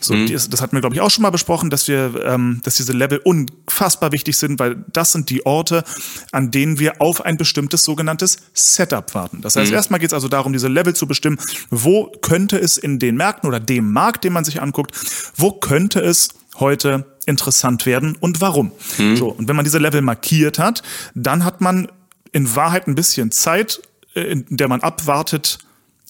So, 0.00 0.14
das, 0.26 0.48
das 0.48 0.62
hatten 0.62 0.74
wir, 0.74 0.80
glaube 0.80 0.94
ich, 0.94 1.00
auch 1.00 1.10
schon 1.10 1.22
mal 1.22 1.30
besprochen, 1.30 1.70
dass 1.70 1.86
wir, 1.86 2.24
ähm, 2.24 2.60
dass 2.62 2.76
diese 2.76 2.92
Level 2.92 3.18
unfassbar 3.18 4.12
wichtig 4.12 4.36
sind, 4.36 4.58
weil 4.58 4.84
das 4.92 5.12
sind 5.12 5.28
die 5.30 5.44
Orte, 5.44 5.84
an 6.32 6.50
denen 6.50 6.78
wir 6.78 7.00
auf 7.00 7.24
ein 7.24 7.36
bestimmtes 7.36 7.82
sogenanntes 7.82 8.38
Setup 8.54 9.14
warten. 9.14 9.40
Das 9.42 9.56
heißt, 9.56 9.72
erstmal 9.72 10.00
geht 10.00 10.10
es 10.10 10.14
also 10.14 10.28
darum, 10.28 10.52
diese 10.52 10.68
Level 10.68 10.94
zu 10.94 11.06
bestimmen, 11.06 11.38
wo 11.70 12.10
könnte 12.22 12.58
es 12.58 12.78
in 12.78 12.98
den 12.98 13.16
Märkten 13.16 13.48
oder 13.48 13.60
dem 13.60 13.92
Markt, 13.92 14.24
den 14.24 14.32
man 14.32 14.44
sich 14.44 14.62
anguckt, 14.62 14.92
wo 15.36 15.52
könnte 15.52 16.00
es 16.00 16.30
heute 16.58 17.06
interessant 17.30 17.86
werden 17.86 18.16
und 18.20 18.40
warum. 18.40 18.72
So, 19.16 19.28
und 19.28 19.48
wenn 19.48 19.56
man 19.56 19.64
diese 19.64 19.78
Level 19.78 20.02
markiert 20.02 20.58
hat, 20.58 20.82
dann 21.14 21.44
hat 21.44 21.60
man 21.60 21.88
in 22.32 22.54
Wahrheit 22.54 22.86
ein 22.86 22.94
bisschen 22.94 23.30
Zeit, 23.30 23.80
äh, 24.14 24.20
in 24.20 24.56
der 24.56 24.68
man 24.68 24.80
abwartet, 24.82 25.58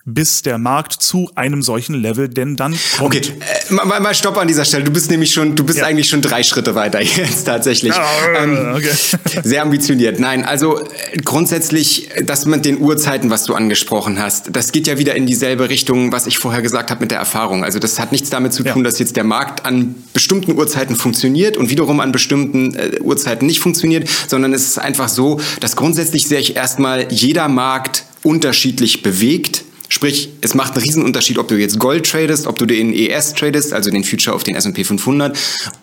bis 0.07 0.43
der 0.43 0.59
Markt 0.59 0.95
zu 0.95 1.31
einem 1.35 1.63
solchen 1.63 1.95
Level 1.95 2.29
denn 2.29 2.57
dann 2.57 2.75
kommt. 2.97 3.17
Okay, 3.17 3.33
äh, 3.69 3.73
mal, 3.73 4.01
mal- 4.01 4.15
stopp 4.15 4.37
an 4.39 4.49
dieser 4.49 4.65
Stelle. 4.65 4.85
Du 4.85 4.91
bist 4.91 5.11
nämlich 5.11 5.33
schon, 5.33 5.55
du 5.57 5.65
bist 5.65 5.79
Ja. 5.81 5.85
eigentlich 5.87 6.09
schon 6.09 6.21
drei 6.23 6.43
Schritte 6.43 6.75
weiter 6.75 7.01
jetzt 7.17 7.45
tatsächlich. 7.45 7.93
Ah, 7.93 8.75
okay. 8.77 8.91
Sehr 9.45 9.63
ambitioniert. 9.63 10.19
Nein, 10.19 10.45
also 10.45 10.81
äh, 10.81 11.19
grundsätzlich, 11.25 12.11
äh, 12.17 12.25
das 12.25 12.47
mit 12.47 12.65
den 12.65 12.79
Uhrzeiten, 12.81 13.31
was 13.31 13.45
du 13.45 13.55
angesprochen 13.55 14.19
hast, 14.21 14.49
das 14.57 14.73
geht 14.73 14.87
ja 14.87 14.99
wieder 14.99 15.15
in 15.15 15.27
dieselbe 15.27 15.69
Richtung, 15.69 16.13
was 16.13 16.27
ich 16.27 16.39
vorher 16.39 16.63
gesagt 16.63 16.91
habe 16.91 17.01
mit 17.03 17.11
der 17.11 17.19
Erfahrung. 17.19 17.63
Also 17.65 17.79
das 17.79 17.99
hat 18.01 18.11
nichts 18.13 18.31
damit 18.31 18.53
zu 18.53 18.63
Ja. 18.65 18.73
tun, 18.73 18.85
dass 18.85 18.99
jetzt 18.99 19.17
der 19.17 19.25
Markt 19.25 19.65
an 19.67 19.95
bestimmten 20.13 20.57
Uhrzeiten 20.57 20.97
funktioniert 20.97 21.57
und 21.57 21.71
wiederum 21.71 22.01
an 22.01 22.11
bestimmten 22.13 22.75
äh, 22.75 22.99
Uhrzeiten 23.01 23.47
nicht 23.47 23.61
funktioniert, 23.61 24.09
sondern 24.29 24.53
es 24.55 24.67
ist 24.67 24.79
einfach 24.79 25.09
so, 25.09 25.41
dass 25.61 25.77
grundsätzlich 25.77 26.27
sehe 26.27 26.41
ich 26.41 26.57
erstmal 26.57 27.13
jeder 27.13 27.49
Markt 27.49 28.05
unterschiedlich 28.23 29.03
bewegt. 29.03 29.65
Sprich, 29.93 30.31
es 30.41 30.55
macht 30.55 30.75
einen 30.75 30.85
Riesenunterschied, 30.85 31.37
ob 31.37 31.49
du 31.49 31.57
jetzt 31.57 31.81
Gold 31.81 32.09
tradest, 32.09 32.47
ob 32.47 32.57
du 32.59 32.65
den 32.65 32.95
ES 32.95 33.35
tradest, 33.35 33.73
also 33.73 33.91
den 33.91 34.05
Future 34.05 34.37
auf 34.37 34.45
den 34.45 34.55
S&P 34.55 34.85
500, 34.85 35.37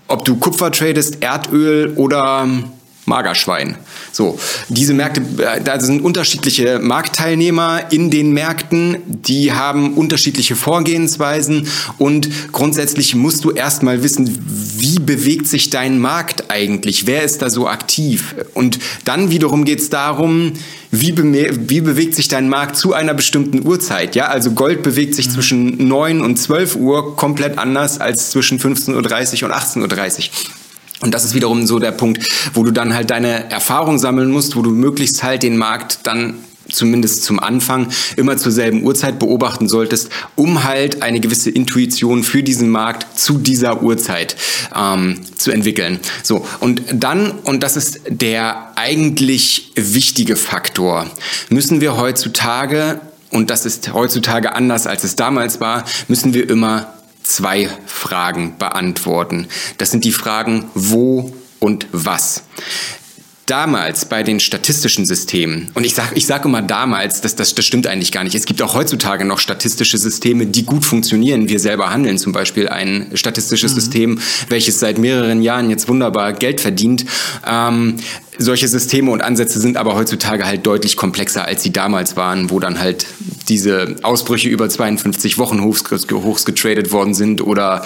ob 0.07 0.23
du 0.23 0.37
Kupfer 0.37 0.71
tradest, 0.71 1.17
Erdöl 1.19 1.91
oder 1.97 2.47
Magerschwein. 3.07 3.77
So, 4.11 4.37
diese 4.67 4.93
Märkte, 4.93 5.21
äh, 5.41 5.61
da 5.61 5.79
sind 5.79 6.01
unterschiedliche 6.01 6.79
Marktteilnehmer 6.79 7.91
in 7.91 8.11
den 8.11 8.31
Märkten, 8.31 8.97
die 9.05 9.53
haben 9.53 9.93
unterschiedliche 9.93 10.57
Vorgehensweisen 10.57 11.67
und 11.97 12.29
grundsätzlich 12.51 13.15
musst 13.15 13.45
du 13.45 13.51
erstmal 13.51 14.03
wissen, 14.03 14.37
wie 14.77 14.99
bewegt 14.99 15.47
sich 15.47 15.69
dein 15.69 15.99
Markt 15.99 16.51
eigentlich, 16.51 17.07
wer 17.07 17.23
ist 17.23 17.41
da 17.41 17.49
so 17.49 17.67
aktiv 17.67 18.35
und 18.53 18.79
dann 19.05 19.31
wiederum 19.31 19.63
geht 19.63 19.79
es 19.79 19.89
darum, 19.89 20.53
wie, 20.91 21.15
wie, 21.17 21.81
bewegt 21.81 22.15
sich 22.15 22.27
dein 22.27 22.47
Markt 22.49 22.77
zu 22.77 22.93
einer 22.93 23.13
bestimmten 23.13 23.65
Uhrzeit? 23.65 24.15
Ja, 24.15 24.27
also 24.27 24.51
Gold 24.51 24.83
bewegt 24.83 25.15
sich 25.15 25.27
mhm. 25.27 25.31
zwischen 25.31 25.87
9 25.87 26.21
und 26.21 26.37
12 26.37 26.75
Uhr 26.75 27.15
komplett 27.15 27.57
anders 27.57 27.99
als 27.99 28.31
zwischen 28.31 28.59
15.30 28.59 29.43
Uhr 29.43 29.49
und 29.49 29.55
18.30 29.55 30.17
Uhr. 30.17 30.56
Und 31.01 31.13
das 31.13 31.23
ist 31.23 31.35
wiederum 31.35 31.67
so 31.67 31.79
der 31.79 31.91
Punkt, 31.91 32.27
wo 32.53 32.63
du 32.63 32.71
dann 32.71 32.93
halt 32.93 33.11
deine 33.11 33.49
Erfahrung 33.51 33.99
sammeln 33.99 34.31
musst, 34.31 34.55
wo 34.55 34.61
du 34.61 34.71
möglichst 34.71 35.23
halt 35.23 35.43
den 35.43 35.57
Markt 35.57 35.99
dann 36.03 36.35
zumindest 36.69 37.23
zum 37.23 37.39
Anfang 37.39 37.87
immer 38.15 38.37
zur 38.37 38.51
selben 38.51 38.83
Uhrzeit 38.83 39.19
beobachten 39.19 39.67
solltest, 39.67 40.09
um 40.35 40.63
halt 40.63 41.01
eine 41.01 41.19
gewisse 41.19 41.49
Intuition 41.49 42.23
für 42.23 42.43
diesen 42.43 42.69
Markt 42.69 43.17
zu 43.17 43.37
dieser 43.37 43.83
Uhrzeit 43.83 44.35
ähm, 44.75 45.21
zu 45.37 45.51
entwickeln. 45.51 45.99
So 46.23 46.45
und 46.59 46.81
dann 46.93 47.31
und 47.43 47.63
das 47.63 47.77
ist 47.77 48.01
der 48.09 48.73
eigentlich 48.75 49.71
wichtige 49.75 50.35
Faktor, 50.35 51.05
müssen 51.49 51.81
wir 51.81 51.97
heutzutage 51.97 52.99
und 53.29 53.49
das 53.49 53.65
ist 53.65 53.93
heutzutage 53.93 54.55
anders 54.55 54.87
als 54.87 55.03
es 55.03 55.15
damals 55.15 55.59
war, 55.59 55.85
müssen 56.07 56.33
wir 56.33 56.49
immer 56.49 56.96
zwei 57.27 57.69
Fragen 57.85 58.57
beantworten. 58.57 59.47
Das 59.77 59.91
sind 59.91 60.05
die 60.05 60.11
Fragen 60.11 60.69
wo 60.73 61.33
und 61.59 61.87
was 61.91 62.43
damals 63.47 64.05
bei 64.05 64.23
den 64.23 64.39
statistischen 64.39 65.05
Systemen, 65.05 65.71
und 65.73 65.85
ich 65.85 65.95
sage 65.95 66.09
ich 66.15 66.25
sag 66.25 66.43
immer 66.45 66.61
damals, 66.61 67.21
das, 67.21 67.35
das, 67.35 67.55
das 67.55 67.65
stimmt 67.65 67.87
eigentlich 67.87 68.11
gar 68.11 68.23
nicht. 68.23 68.35
Es 68.35 68.45
gibt 68.45 68.61
auch 68.61 68.75
heutzutage 68.75 69.23
noch 69.23 69.39
statistische 69.39 69.97
Systeme, 69.97 70.45
die 70.45 70.65
gut 70.65 70.85
funktionieren. 70.85 71.47
Wir 71.47 71.59
selber 71.59 71.89
handeln 71.89 72.17
zum 72.17 72.33
Beispiel 72.33 72.67
ein 72.67 73.09
statistisches 73.13 73.71
mhm. 73.71 73.79
System, 73.79 74.19
welches 74.49 74.79
seit 74.79 74.97
mehreren 74.97 75.41
Jahren 75.41 75.69
jetzt 75.69 75.87
wunderbar 75.87 76.33
Geld 76.33 76.59
verdient. 76.59 77.05
Ähm, 77.47 77.95
solche 78.37 78.67
Systeme 78.67 79.11
und 79.11 79.21
Ansätze 79.21 79.59
sind 79.59 79.77
aber 79.77 79.95
heutzutage 79.95 80.45
halt 80.45 80.67
deutlich 80.67 80.97
komplexer, 80.97 81.45
als 81.45 81.63
sie 81.63 81.71
damals 81.71 82.17
waren, 82.17 82.49
wo 82.49 82.59
dann 82.59 82.79
halt 82.79 83.05
diese 83.49 83.95
Ausbrüche 84.03 84.49
über 84.49 84.69
52 84.69 85.37
Wochen 85.37 85.63
hochs, 85.63 85.83
hochs 86.11 86.45
getradet 86.45 86.91
worden 86.91 87.13
sind 87.13 87.41
oder 87.41 87.83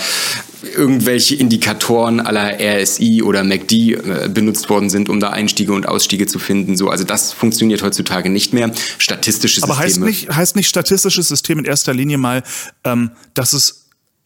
irgendwelche 0.75 1.35
Indikatoren 1.35 2.19
aller 2.19 2.57
RSI 2.59 3.23
oder 3.23 3.43
MACD 3.43 3.93
äh, 3.93 4.29
benutzt 4.29 4.69
worden 4.69 4.89
sind, 4.89 5.09
um 5.09 5.19
da 5.19 5.31
Einstiege 5.31 5.73
und 5.73 5.87
Ausstiege 5.87 6.27
zu 6.27 6.39
finden. 6.39 6.77
So, 6.77 6.89
also 6.89 7.03
das 7.03 7.33
funktioniert 7.33 7.81
heutzutage 7.81 8.29
nicht 8.29 8.53
mehr. 8.53 8.71
Statistische 8.97 9.63
Aber 9.63 9.73
Systeme. 9.73 10.07
heißt 10.07 10.21
nicht, 10.21 10.35
heißt 10.35 10.55
nicht 10.55 10.67
statistisches 10.67 11.27
System 11.27 11.59
in 11.59 11.65
erster 11.65 11.93
Linie 11.93 12.17
mal, 12.17 12.43
ähm, 12.83 13.11
dass 13.33 13.53
es 13.53 13.77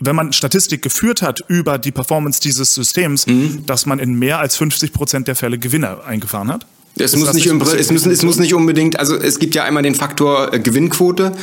wenn 0.01 0.15
man 0.15 0.33
Statistik 0.33 0.81
geführt 0.81 1.21
hat 1.21 1.41
über 1.47 1.77
die 1.77 1.91
Performance 1.91 2.41
dieses 2.41 2.73
Systems, 2.73 3.27
mhm. 3.27 3.65
dass 3.65 3.85
man 3.85 3.99
in 3.99 4.13
mehr 4.13 4.39
als 4.39 4.57
50 4.57 4.91
Prozent 4.91 5.27
der 5.29 5.35
Fälle 5.35 5.57
Gewinne 5.57 6.03
eingefahren 6.03 6.51
hat? 6.51 6.65
Es 6.97 7.13
muss, 7.15 7.33
nicht, 7.33 7.45
es, 7.45 7.91
müssen, 7.91 8.09
es 8.09 8.23
muss 8.23 8.37
nicht 8.37 8.53
unbedingt, 8.53 8.97
also 8.97 9.17
es 9.17 9.39
gibt 9.39 9.53
ja 9.53 9.65
einmal 9.65 9.83
den 9.83 9.95
Faktor 9.95 10.53
äh, 10.53 10.59
Gewinnquote 10.59 11.33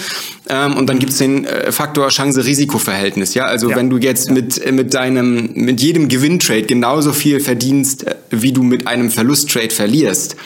ähm, 0.49 0.76
und 0.76 0.87
dann 0.88 0.99
gibt 0.99 1.12
es 1.12 1.18
den 1.18 1.44
äh, 1.44 1.71
Faktor 1.71 2.09
Chance-Risiko-Verhältnis. 2.09 3.35
Ja? 3.35 3.44
Also 3.44 3.68
ja. 3.68 3.76
wenn 3.76 3.90
du 3.90 3.99
jetzt 3.99 4.30
mit, 4.30 4.64
äh, 4.64 4.73
mit 4.73 4.94
deinem, 4.94 5.50
mit 5.52 5.82
jedem 5.82 6.09
Gewinntrade 6.09 6.62
genauso 6.62 7.12
viel 7.12 7.38
verdienst, 7.38 8.06
äh, 8.06 8.14
wie 8.30 8.52
du 8.52 8.62
mit 8.62 8.87
einem 8.87 9.11
Verlusttrade 9.11 9.68
verlierst, 9.68 10.37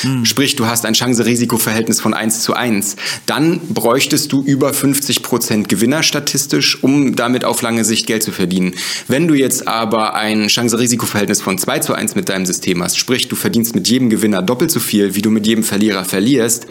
hm. 0.00 0.24
sprich 0.24 0.56
du 0.56 0.66
hast 0.66 0.84
ein 0.86 0.94
Chance-Risiko-Verhältnis 0.94 2.00
von 2.00 2.12
1 2.12 2.40
zu 2.40 2.54
1, 2.54 2.96
dann 3.26 3.60
bräuchtest 3.68 4.32
du 4.32 4.42
über 4.42 4.74
50 4.74 5.22
Prozent 5.22 5.68
Gewinner 5.68 6.02
statistisch, 6.02 6.82
um 6.82 7.14
damit 7.14 7.44
auf 7.44 7.62
lange 7.62 7.84
Sicht 7.84 8.08
Geld 8.08 8.24
zu 8.24 8.32
verdienen. 8.32 8.74
Wenn 9.06 9.28
du 9.28 9.34
jetzt 9.34 9.68
aber 9.68 10.14
ein 10.14 10.48
Chance-Risiko-Verhältnis 10.48 11.40
von 11.40 11.58
2 11.58 11.78
zu 11.78 11.94
1 11.94 12.16
mit 12.16 12.28
deinem 12.28 12.44
System 12.44 12.82
hast, 12.82 12.98
sprich 12.98 13.28
du 13.28 13.36
verdienst 13.36 13.76
mit 13.76 13.86
jedem 13.86 14.10
Gewinner 14.10 14.47
doppelt 14.48 14.70
so 14.70 14.80
viel, 14.80 15.14
wie 15.14 15.22
du 15.22 15.30
mit 15.30 15.46
jedem 15.46 15.64
Verlierer 15.64 16.04
verlierst, 16.04 16.66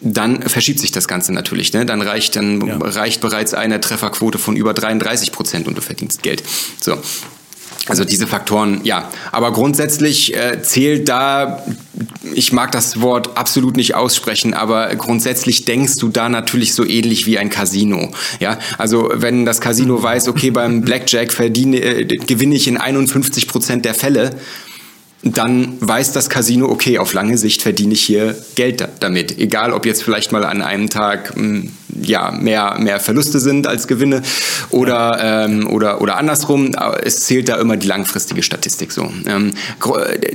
dann 0.00 0.42
verschiebt 0.42 0.80
sich 0.80 0.90
das 0.90 1.06
Ganze 1.06 1.32
natürlich. 1.32 1.72
Ne? 1.72 1.86
Dann 1.86 2.02
reicht 2.02 2.36
dann 2.36 2.66
ja. 2.66 2.76
reicht 2.78 3.20
bereits 3.20 3.54
eine 3.54 3.80
Trefferquote 3.80 4.38
von 4.38 4.56
über 4.56 4.74
33 4.74 5.32
Prozent 5.32 5.68
und 5.68 5.76
du 5.76 5.82
verdienst 5.82 6.22
Geld. 6.22 6.42
So. 6.80 6.98
Also 7.88 8.04
diese 8.04 8.28
Faktoren, 8.28 8.80
ja. 8.84 9.10
Aber 9.32 9.52
grundsätzlich 9.52 10.36
äh, 10.36 10.62
zählt 10.62 11.08
da, 11.08 11.64
ich 12.32 12.52
mag 12.52 12.70
das 12.70 13.00
Wort 13.00 13.36
absolut 13.36 13.76
nicht 13.76 13.96
aussprechen, 13.96 14.54
aber 14.54 14.94
grundsätzlich 14.94 15.64
denkst 15.64 15.96
du 15.96 16.08
da 16.08 16.28
natürlich 16.28 16.74
so 16.74 16.84
ähnlich 16.84 17.26
wie 17.26 17.38
ein 17.38 17.50
Casino. 17.50 18.12
Ja, 18.38 18.58
also 18.78 19.10
wenn 19.14 19.44
das 19.44 19.60
Casino 19.60 20.00
weiß, 20.00 20.28
okay, 20.28 20.52
beim 20.52 20.82
Blackjack 20.82 21.32
verdiene, 21.32 21.78
äh, 21.78 22.04
gewinne 22.04 22.54
ich 22.54 22.68
in 22.68 22.76
51 22.76 23.48
Prozent 23.48 23.84
der 23.84 23.94
Fälle, 23.94 24.30
dann 25.22 25.76
weiß 25.80 26.12
das 26.12 26.28
Casino, 26.28 26.68
okay, 26.68 26.98
auf 26.98 27.12
lange 27.12 27.38
Sicht 27.38 27.62
verdiene 27.62 27.94
ich 27.94 28.02
hier 28.02 28.36
Geld 28.56 28.86
damit. 28.98 29.38
Egal, 29.38 29.72
ob 29.72 29.86
jetzt 29.86 30.02
vielleicht 30.02 30.32
mal 30.32 30.44
an 30.44 30.62
einem 30.62 30.90
Tag 30.90 31.34
hm, 31.36 31.70
ja, 32.00 32.32
mehr, 32.32 32.76
mehr 32.78 32.98
Verluste 33.00 33.38
sind 33.38 33.66
als 33.66 33.86
Gewinne 33.86 34.22
oder, 34.70 35.18
ähm, 35.46 35.68
oder, 35.68 36.00
oder 36.00 36.16
andersrum. 36.16 36.72
Es 37.04 37.20
zählt 37.20 37.48
da 37.48 37.56
immer 37.56 37.76
die 37.76 37.86
langfristige 37.86 38.42
Statistik 38.42 38.92
so. 38.92 39.12
Ähm, 39.26 39.52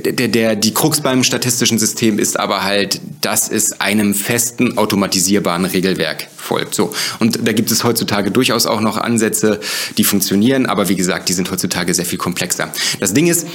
der, 0.04 0.28
der, 0.28 0.56
die 0.56 0.72
Krux 0.72 1.00
beim 1.00 1.24
statistischen 1.24 1.78
System 1.78 2.18
ist 2.18 2.38
aber 2.38 2.62
halt, 2.62 3.00
dass 3.20 3.50
es 3.50 3.80
einem 3.80 4.14
festen 4.14 4.78
automatisierbaren 4.78 5.64
Regelwerk 5.64 6.28
folgt. 6.36 6.74
So. 6.74 6.94
Und 7.18 7.46
da 7.46 7.52
gibt 7.52 7.70
es 7.70 7.84
heutzutage 7.84 8.30
durchaus 8.30 8.66
auch 8.66 8.80
noch 8.80 8.96
Ansätze, 8.96 9.60
die 9.98 10.04
funktionieren, 10.04 10.66
aber 10.66 10.88
wie 10.88 10.96
gesagt, 10.96 11.28
die 11.28 11.32
sind 11.32 11.50
heutzutage 11.50 11.92
sehr 11.92 12.06
viel 12.06 12.18
komplexer. 12.18 12.72
Das 13.00 13.12
Ding 13.12 13.26
ist, 13.26 13.46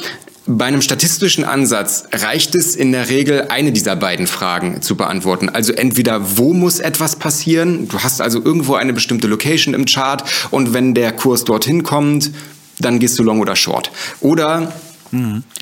bei 0.46 0.66
einem 0.66 0.82
statistischen 0.82 1.46
Ansatz 1.46 2.04
reicht 2.12 2.54
es 2.56 2.76
in 2.76 2.92
der 2.92 3.10
Regel, 3.10 3.46
eine 3.50 3.72
dieser 3.72 3.96
beiden 3.96 4.28
Fragen 4.28 4.82
zu 4.82 4.96
beantworten. 4.96 5.50
Also 5.50 5.72
entweder, 5.74 6.38
wo 6.38 6.54
muss 6.54 6.80
etwas 6.80 7.16
passieren? 7.16 7.88
Du 7.88 8.00
hast 8.00 8.22
also 8.22 8.44
irgendwo 8.44 8.76
eine 8.76 8.94
bestimmte 8.94 9.28
Location 9.28 9.74
im 9.74 9.86
Chart 9.86 10.24
und 10.52 10.74
wenn 10.74 10.94
der 10.94 11.14
Kurs 11.14 11.46
dorthin 11.46 11.84
kommt, 11.84 12.32
dann 12.80 13.00
gehst 13.00 13.18
du 13.20 13.24
long 13.24 13.40
oder 13.40 13.56
short. 13.56 13.92
Oder. 14.20 14.74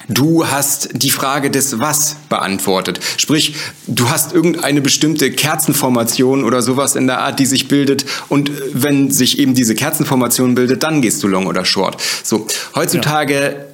Du 0.08 0.48
hast 0.48 0.90
die 0.94 1.10
Frage 1.10 1.52
des 1.52 1.78
Was 1.78 2.16
beantwortet. 2.30 3.02
Sprich, 3.18 3.56
du 3.86 4.10
hast 4.10 4.34
irgendeine 4.34 4.80
bestimmte 4.80 5.30
Kerzenformation 5.30 6.46
oder 6.46 6.62
sowas 6.62 6.96
in 6.96 7.06
der 7.06 7.20
Art, 7.20 7.38
die 7.38 7.46
sich 7.46 7.68
bildet. 7.68 8.06
Und 8.30 8.50
wenn 8.72 9.12
sich 9.12 9.40
eben 9.40 9.54
diese 9.54 9.76
Kerzenformation 9.76 10.56
bildet, 10.56 10.84
dann 10.84 11.02
gehst 11.02 11.22
du 11.22 11.28
long 11.28 11.48
oder 11.48 11.66
short. 11.66 12.02
So, 12.24 12.48
heutzutage 12.76 13.71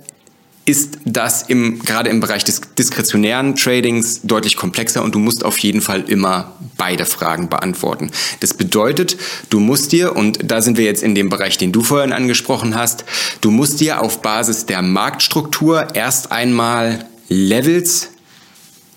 ist 0.67 0.99
das 1.05 1.43
im, 1.43 1.79
gerade 1.79 2.09
im 2.09 2.19
Bereich 2.19 2.43
des 2.43 2.59
diskretionären 2.77 3.55
Tradings 3.55 4.21
deutlich 4.23 4.57
komplexer 4.57 5.01
und 5.01 5.15
du 5.15 5.19
musst 5.19 5.45
auf 5.45 5.57
jeden 5.59 5.79
Fall 5.79 6.01
immer 6.09 6.57
beide 6.75 7.05
Fragen 7.05 7.47
beantworten. 7.47 8.11
Das 8.41 8.53
bedeutet, 8.53 9.15
du 9.49 9.61
musst 9.61 9.93
dir, 9.93 10.17
und 10.17 10.39
da 10.43 10.61
sind 10.61 10.77
wir 10.77 10.83
jetzt 10.83 11.03
in 11.03 11.15
dem 11.15 11.29
Bereich, 11.29 11.57
den 11.57 11.71
du 11.71 11.83
vorhin 11.83 12.11
angesprochen 12.11 12.75
hast, 12.75 13.05
du 13.39 13.49
musst 13.49 13.79
dir 13.79 14.01
auf 14.01 14.21
Basis 14.21 14.65
der 14.65 14.81
Marktstruktur 14.81 15.95
erst 15.95 16.33
einmal 16.33 17.05
Levels, 17.29 18.09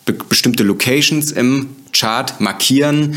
be 0.06 0.14
bestimmte 0.14 0.64
Locations 0.64 1.30
im 1.30 1.68
Chart 1.92 2.40
markieren, 2.40 3.16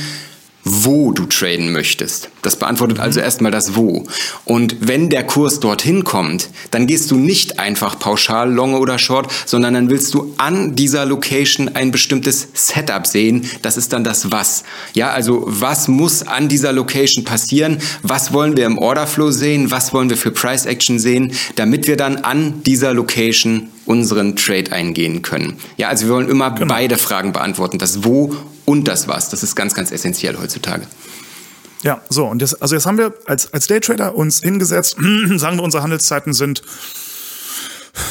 wo 0.64 1.12
du 1.12 1.26
traden 1.26 1.72
möchtest. 1.72 2.30
Das 2.42 2.56
beantwortet 2.56 3.00
also 3.00 3.20
mhm. 3.20 3.26
erstmal 3.26 3.52
das 3.52 3.76
Wo. 3.76 4.06
Und 4.46 4.78
wenn 4.80 5.10
der 5.10 5.26
Kurs 5.26 5.60
dorthin 5.60 6.04
kommt, 6.04 6.50
dann 6.72 6.88
gehst 6.88 7.12
du 7.12 7.16
nicht 7.16 7.60
einfach 7.60 8.00
pauschal 8.00 8.52
long 8.52 8.76
oder 8.76 8.98
short, 8.98 9.32
sondern 9.46 9.74
dann 9.74 9.90
willst 9.90 10.14
du 10.14 10.34
an 10.38 10.76
dieser 10.76 11.06
Location 11.06 11.70
ein 11.76 11.92
bestimmtes 11.92 12.48
Setup 12.54 13.06
sehen. 13.06 13.50
Das 13.62 13.78
ist 13.78 13.94
dann 13.94 14.04
das 14.04 14.32
Was. 14.32 14.64
Ja, 14.94 15.12
also 15.12 15.44
was 15.46 15.88
muss 15.88 16.24
an 16.24 16.48
dieser 16.48 16.72
Location 16.72 17.26
passieren? 17.26 17.80
Was 18.02 18.34
wollen 18.34 18.56
wir 18.56 18.66
im 18.66 18.78
Orderflow 18.78 19.32
sehen? 19.32 19.72
Was 19.72 19.94
wollen 19.94 20.10
wir 20.10 20.18
für 20.18 20.32
Price 20.32 20.66
Action 20.66 21.00
sehen? 21.00 21.34
Damit 21.56 21.88
wir 21.88 21.98
dann 21.98 22.18
an 22.18 22.64
dieser 22.64 22.94
Location 22.94 23.70
unseren 23.86 24.36
Trade 24.36 24.72
eingehen 24.72 25.22
können. 25.22 25.58
Ja, 25.78 25.90
also 25.90 26.08
wir 26.08 26.14
wollen 26.14 26.30
immer 26.30 26.52
genau. 26.52 26.74
beide 26.74 26.98
Fragen 26.98 27.34
beantworten. 27.34 27.80
Das 27.80 28.04
Wo 28.04 28.36
und 28.66 28.88
das 28.88 29.08
was. 29.08 29.30
Das 29.30 29.44
ist 29.44 29.56
ganz, 29.56 29.74
ganz 29.74 29.92
essentiell 29.92 30.38
heutzutage. 30.38 30.88
Ja, 31.84 32.02
so, 32.10 32.26
und 32.26 32.42
jetzt, 32.42 32.62
also 32.62 32.76
jetzt 32.76 32.86
haben 32.86 32.98
wir 32.98 33.14
als, 33.26 33.54
als 33.54 33.68
Daytrader 33.68 34.16
uns 34.16 34.42
hingesetzt, 34.42 34.98
sagen 35.36 35.58
wir, 35.58 35.64
unsere 35.64 35.84
Handelszeiten 35.84 36.34
sind 36.34 36.62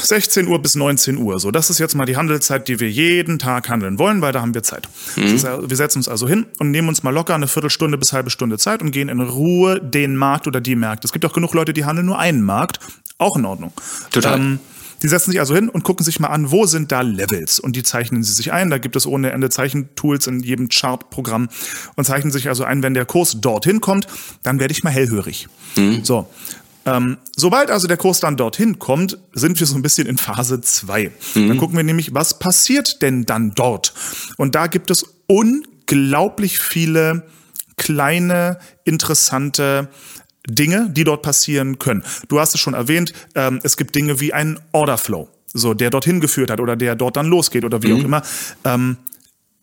16 0.02 0.46
Uhr 0.46 0.60
bis 0.60 0.76
19 0.76 1.16
Uhr. 1.16 1.40
So, 1.40 1.50
das 1.50 1.70
ist 1.70 1.78
jetzt 1.78 1.94
mal 1.94 2.04
die 2.04 2.16
Handelszeit, 2.16 2.68
die 2.68 2.78
wir 2.78 2.90
jeden 2.90 3.38
Tag 3.38 3.68
handeln 3.68 3.98
wollen, 3.98 4.20
weil 4.20 4.32
da 4.32 4.40
haben 4.40 4.54
wir 4.54 4.62
Zeit. 4.62 4.88
Mhm. 5.16 5.22
Ist, 5.24 5.44
wir 5.44 5.76
setzen 5.76 5.98
uns 5.98 6.08
also 6.08 6.28
hin 6.28 6.46
und 6.58 6.70
nehmen 6.70 6.88
uns 6.88 7.02
mal 7.02 7.10
locker 7.10 7.34
eine 7.34 7.48
Viertelstunde 7.48 7.98
bis 7.98 8.12
halbe 8.12 8.30
Stunde 8.30 8.58
Zeit 8.58 8.82
und 8.82 8.92
gehen 8.92 9.08
in 9.08 9.20
Ruhe 9.20 9.80
den 9.80 10.16
Markt 10.16 10.46
oder 10.46 10.60
die 10.60 10.76
Märkte. 10.76 11.06
Es 11.06 11.12
gibt 11.12 11.24
auch 11.24 11.32
genug 11.32 11.54
Leute, 11.54 11.72
die 11.72 11.84
handeln 11.84 12.06
nur 12.06 12.18
einen 12.18 12.42
Markt. 12.42 12.78
Auch 13.18 13.36
in 13.36 13.44
Ordnung. 13.44 13.72
Total. 14.10 14.38
Ähm, 14.38 14.60
Die 15.02 15.08
setzen 15.08 15.32
sich 15.32 15.40
also 15.40 15.54
hin 15.54 15.68
und 15.68 15.82
gucken 15.82 16.04
sich 16.04 16.20
mal 16.20 16.28
an, 16.28 16.50
wo 16.50 16.66
sind 16.66 16.92
da 16.92 17.00
Levels 17.00 17.58
und 17.58 17.76
die 17.76 17.82
zeichnen 17.82 18.22
sie 18.22 18.32
sich 18.32 18.52
ein. 18.52 18.70
Da 18.70 18.78
gibt 18.78 18.96
es 18.96 19.06
ohne 19.06 19.32
Ende 19.32 19.50
Zeichentools 19.50 20.26
in 20.26 20.40
jedem 20.40 20.68
Chart-Programm 20.68 21.48
und 21.96 22.04
zeichnen 22.04 22.32
sich 22.32 22.48
also 22.48 22.64
ein, 22.64 22.82
wenn 22.82 22.94
der 22.94 23.04
Kurs 23.04 23.40
dorthin 23.40 23.80
kommt, 23.80 24.06
dann 24.42 24.60
werde 24.60 24.72
ich 24.72 24.84
mal 24.84 24.90
hellhörig. 24.90 25.48
Mhm. 25.76 26.04
So. 26.04 26.28
Ähm, 26.84 27.18
sobald 27.36 27.70
also 27.70 27.86
der 27.86 27.96
Kurs 27.96 28.20
dann 28.20 28.36
dorthin 28.36 28.78
kommt, 28.78 29.18
sind 29.32 29.58
wir 29.60 29.66
so 29.66 29.76
ein 29.76 29.82
bisschen 29.82 30.06
in 30.06 30.18
Phase 30.18 30.60
2. 30.60 31.12
Mhm. 31.34 31.48
Dann 31.48 31.58
gucken 31.58 31.76
wir 31.76 31.84
nämlich, 31.84 32.14
was 32.14 32.38
passiert 32.38 33.02
denn 33.02 33.24
dann 33.24 33.54
dort? 33.54 33.94
Und 34.36 34.54
da 34.54 34.66
gibt 34.66 34.90
es 34.90 35.06
unglaublich 35.26 36.58
viele 36.58 37.26
kleine, 37.76 38.58
interessante 38.84 39.88
Dinge, 40.48 40.90
die 40.90 41.04
dort 41.04 41.22
passieren 41.22 41.78
können. 41.78 42.04
Du 42.28 42.40
hast 42.40 42.54
es 42.54 42.60
schon 42.60 42.74
erwähnt, 42.74 43.12
ähm, 43.34 43.60
es 43.62 43.76
gibt 43.76 43.94
Dinge 43.94 44.20
wie 44.20 44.32
einen 44.32 44.58
Orderflow, 44.72 45.28
so 45.52 45.74
der 45.74 45.90
dorthin 45.90 46.20
geführt 46.20 46.50
hat 46.50 46.60
oder 46.60 46.76
der 46.76 46.94
dort 46.94 47.16
dann 47.16 47.26
losgeht 47.26 47.64
oder 47.64 47.82
wie 47.82 47.92
mhm. 47.92 48.00
auch 48.00 48.04
immer. 48.04 48.22
Ähm, 48.64 48.96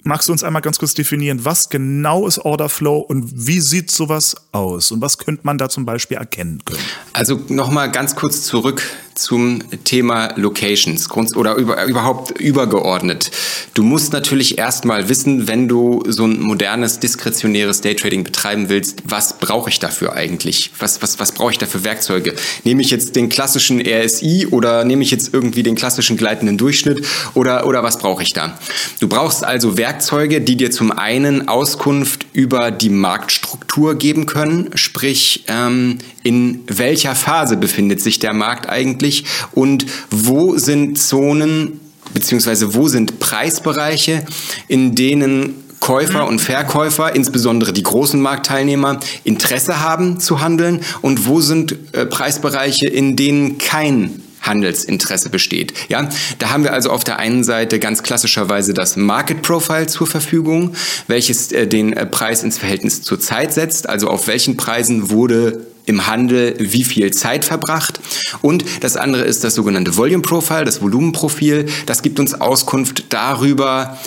Magst 0.03 0.29
du 0.29 0.31
uns 0.31 0.45
einmal 0.45 0.61
ganz 0.61 0.79
kurz 0.79 0.93
definieren, 0.93 1.43
was 1.43 1.69
genau 1.69 2.25
ist 2.25 2.39
Orderflow 2.39 2.99
und 2.99 3.47
wie 3.47 3.59
sieht 3.59 3.91
sowas 3.91 4.37
aus 4.53 4.93
und 4.93 5.01
was 5.01 5.17
könnte 5.17 5.41
man 5.43 5.57
da 5.57 5.67
zum 5.67 5.85
Beispiel 5.85 6.15
erkennen 6.15 6.63
können? 6.63 6.79
Also 7.11 7.41
nochmal 7.49 7.91
ganz 7.91 8.15
kurz 8.15 8.43
zurück 8.43 8.81
zum 9.19 9.61
Thema 9.83 10.33
Locations 10.37 11.07
oder 11.35 11.55
über, 11.55 11.85
überhaupt 11.85 12.39
übergeordnet. 12.39 13.31
Du 13.73 13.83
musst 13.83 14.13
natürlich 14.13 14.57
erstmal 14.57 15.09
wissen, 15.09 15.47
wenn 15.47 15.67
du 15.67 16.03
so 16.07 16.25
ein 16.25 16.39
modernes, 16.39 16.99
diskretionäres 16.99 17.81
Daytrading 17.81 18.23
betreiben 18.23 18.69
willst, 18.69 19.03
was 19.05 19.39
brauche 19.39 19.69
ich 19.69 19.79
dafür 19.79 20.13
eigentlich? 20.13 20.71
Was, 20.79 21.01
was, 21.01 21.19
was 21.19 21.33
brauche 21.33 21.51
ich 21.51 21.57
dafür 21.57 21.83
Werkzeuge? 21.83 22.33
Nehme 22.63 22.81
ich 22.81 22.91
jetzt 22.91 23.15
den 23.15 23.29
klassischen 23.29 23.81
RSI 23.81 24.47
oder 24.49 24.85
nehme 24.85 25.03
ich 25.03 25.11
jetzt 25.11 25.33
irgendwie 25.33 25.63
den 25.63 25.75
klassischen 25.75 26.15
gleitenden 26.15 26.57
Durchschnitt 26.57 27.05
oder, 27.33 27.67
oder 27.67 27.83
was 27.83 27.97
brauche 27.97 28.23
ich 28.23 28.33
da? 28.33 28.57
Du 28.99 29.07
brauchst 29.07 29.43
also 29.43 29.77
Werkzeuge, 29.77 30.41
die 30.41 30.55
dir 30.55 30.71
zum 30.71 30.91
einen 30.91 31.47
Auskunft 31.47 32.25
über 32.33 32.71
die 32.71 32.89
Marktstruktur 32.89 33.95
geben 33.95 34.25
können, 34.25 34.69
sprich 34.75 35.43
ähm, 35.47 35.97
in 36.23 36.63
welcher 36.67 37.15
Phase 37.15 37.57
befindet 37.57 38.01
sich 38.01 38.19
der 38.19 38.33
Markt 38.33 38.69
eigentlich 38.69 39.08
und 39.53 39.85
wo 40.09 40.57
sind 40.57 40.99
Zonen 40.99 41.79
beziehungsweise 42.13 42.73
wo 42.73 42.87
sind 42.87 43.19
Preisbereiche, 43.19 44.25
in 44.67 44.95
denen 44.95 45.63
Käufer 45.79 46.27
und 46.27 46.39
Verkäufer, 46.39 47.15
insbesondere 47.15 47.71
die 47.71 47.83
großen 47.83 48.19
Marktteilnehmer, 48.19 48.99
Interesse 49.23 49.79
haben 49.79 50.19
zu 50.19 50.41
handeln? 50.41 50.81
Und 51.01 51.25
wo 51.25 51.39
sind 51.41 51.75
äh, 51.93 52.05
Preisbereiche, 52.05 52.87
in 52.87 53.15
denen 53.15 53.57
kein 53.57 54.21
Handelsinteresse 54.41 55.29
besteht. 55.29 55.73
Ja, 55.89 56.09
da 56.37 56.49
haben 56.49 56.63
wir 56.63 56.73
also 56.73 56.91
auf 56.91 57.03
der 57.03 57.19
einen 57.19 57.43
Seite 57.43 57.79
ganz 57.79 58.03
klassischerweise 58.03 58.73
das 58.73 58.95
Market 58.95 59.41
Profile 59.41 59.87
zur 59.87 60.07
Verfügung, 60.07 60.75
welches 61.07 61.51
äh, 61.51 61.67
den 61.67 61.93
äh, 61.93 62.05
Preis 62.05 62.43
ins 62.43 62.57
Verhältnis 62.57 63.01
zur 63.01 63.19
Zeit 63.19 63.53
setzt, 63.53 63.89
also 63.89 64.07
auf 64.07 64.27
welchen 64.27 64.57
Preisen 64.57 65.09
wurde 65.09 65.67
im 65.89 66.07
Handel 66.07 66.55
wie 66.59 66.83
viel 66.83 67.11
Zeit 67.11 67.43
verbracht. 67.43 67.99
Und 68.41 68.63
das 68.81 68.95
andere 68.95 69.23
ist 69.23 69.43
das 69.43 69.55
sogenannte 69.55 69.97
Volume 69.97 70.21
Profile, 70.21 70.63
das 70.63 70.81
Volumenprofil. 70.81 71.65
Das 71.85 72.01
gibt 72.01 72.19
uns 72.19 72.39
Auskunft 72.39 73.05
darüber, 73.09 73.97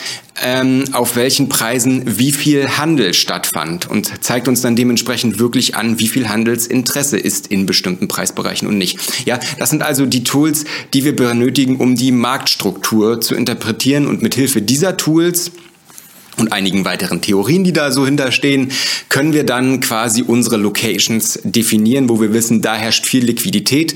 ähm, 0.41 0.85
auf 0.93 1.17
welchen 1.17 1.49
Preisen 1.49 2.19
wie 2.19 2.33
viel 2.33 2.79
Handel 2.79 3.13
stattfand 3.15 3.91
und 3.91 4.25
zeigt 4.25 4.49
uns 4.49 4.63
dann 4.63 4.77
dementsprechend 4.77 5.39
wirklich 5.39 5.77
an, 5.77 5.99
wie 5.99 6.09
viel 6.09 6.29
Handelsinteresse 6.29 7.19
ist 7.19 7.49
in 7.49 7.67
bestimmten 7.67 8.09
Preisbereichen 8.09 8.67
und 8.67 8.79
nicht. 8.79 8.99
Ja, 9.27 9.39
das 9.59 9.71
sind 9.71 9.83
also 9.83 10.07
die 10.07 10.25
Tools, 10.25 10.65
die 10.95 11.05
wir 11.05 11.15
benötigen, 11.15 11.77
um 11.77 11.97
die 11.97 12.13
Marktstruktur 12.13 13.21
zu 13.21 13.35
interpretieren 13.35 14.07
und 14.07 14.23
mit 14.23 14.35
Hilfe 14.35 14.63
dieser 14.63 14.97
Tools 14.97 15.51
und 16.43 16.53
einigen 16.53 16.85
weiteren 16.85 17.21
Theorien, 17.21 17.65
die 17.65 17.73
da 17.73 17.91
so 17.91 18.05
hinterstehen, 18.05 18.73
können 19.09 19.33
wir 19.33 19.45
dann 19.45 19.81
quasi 19.81 20.23
unsere 20.23 20.57
Locations 20.59 21.39
definieren, 21.45 22.09
wo 22.09 22.21
wir 22.21 22.35
wissen, 22.35 22.61
da 22.61 22.75
herrscht 22.75 23.07
viel 23.07 23.25
Liquidität, 23.25 23.95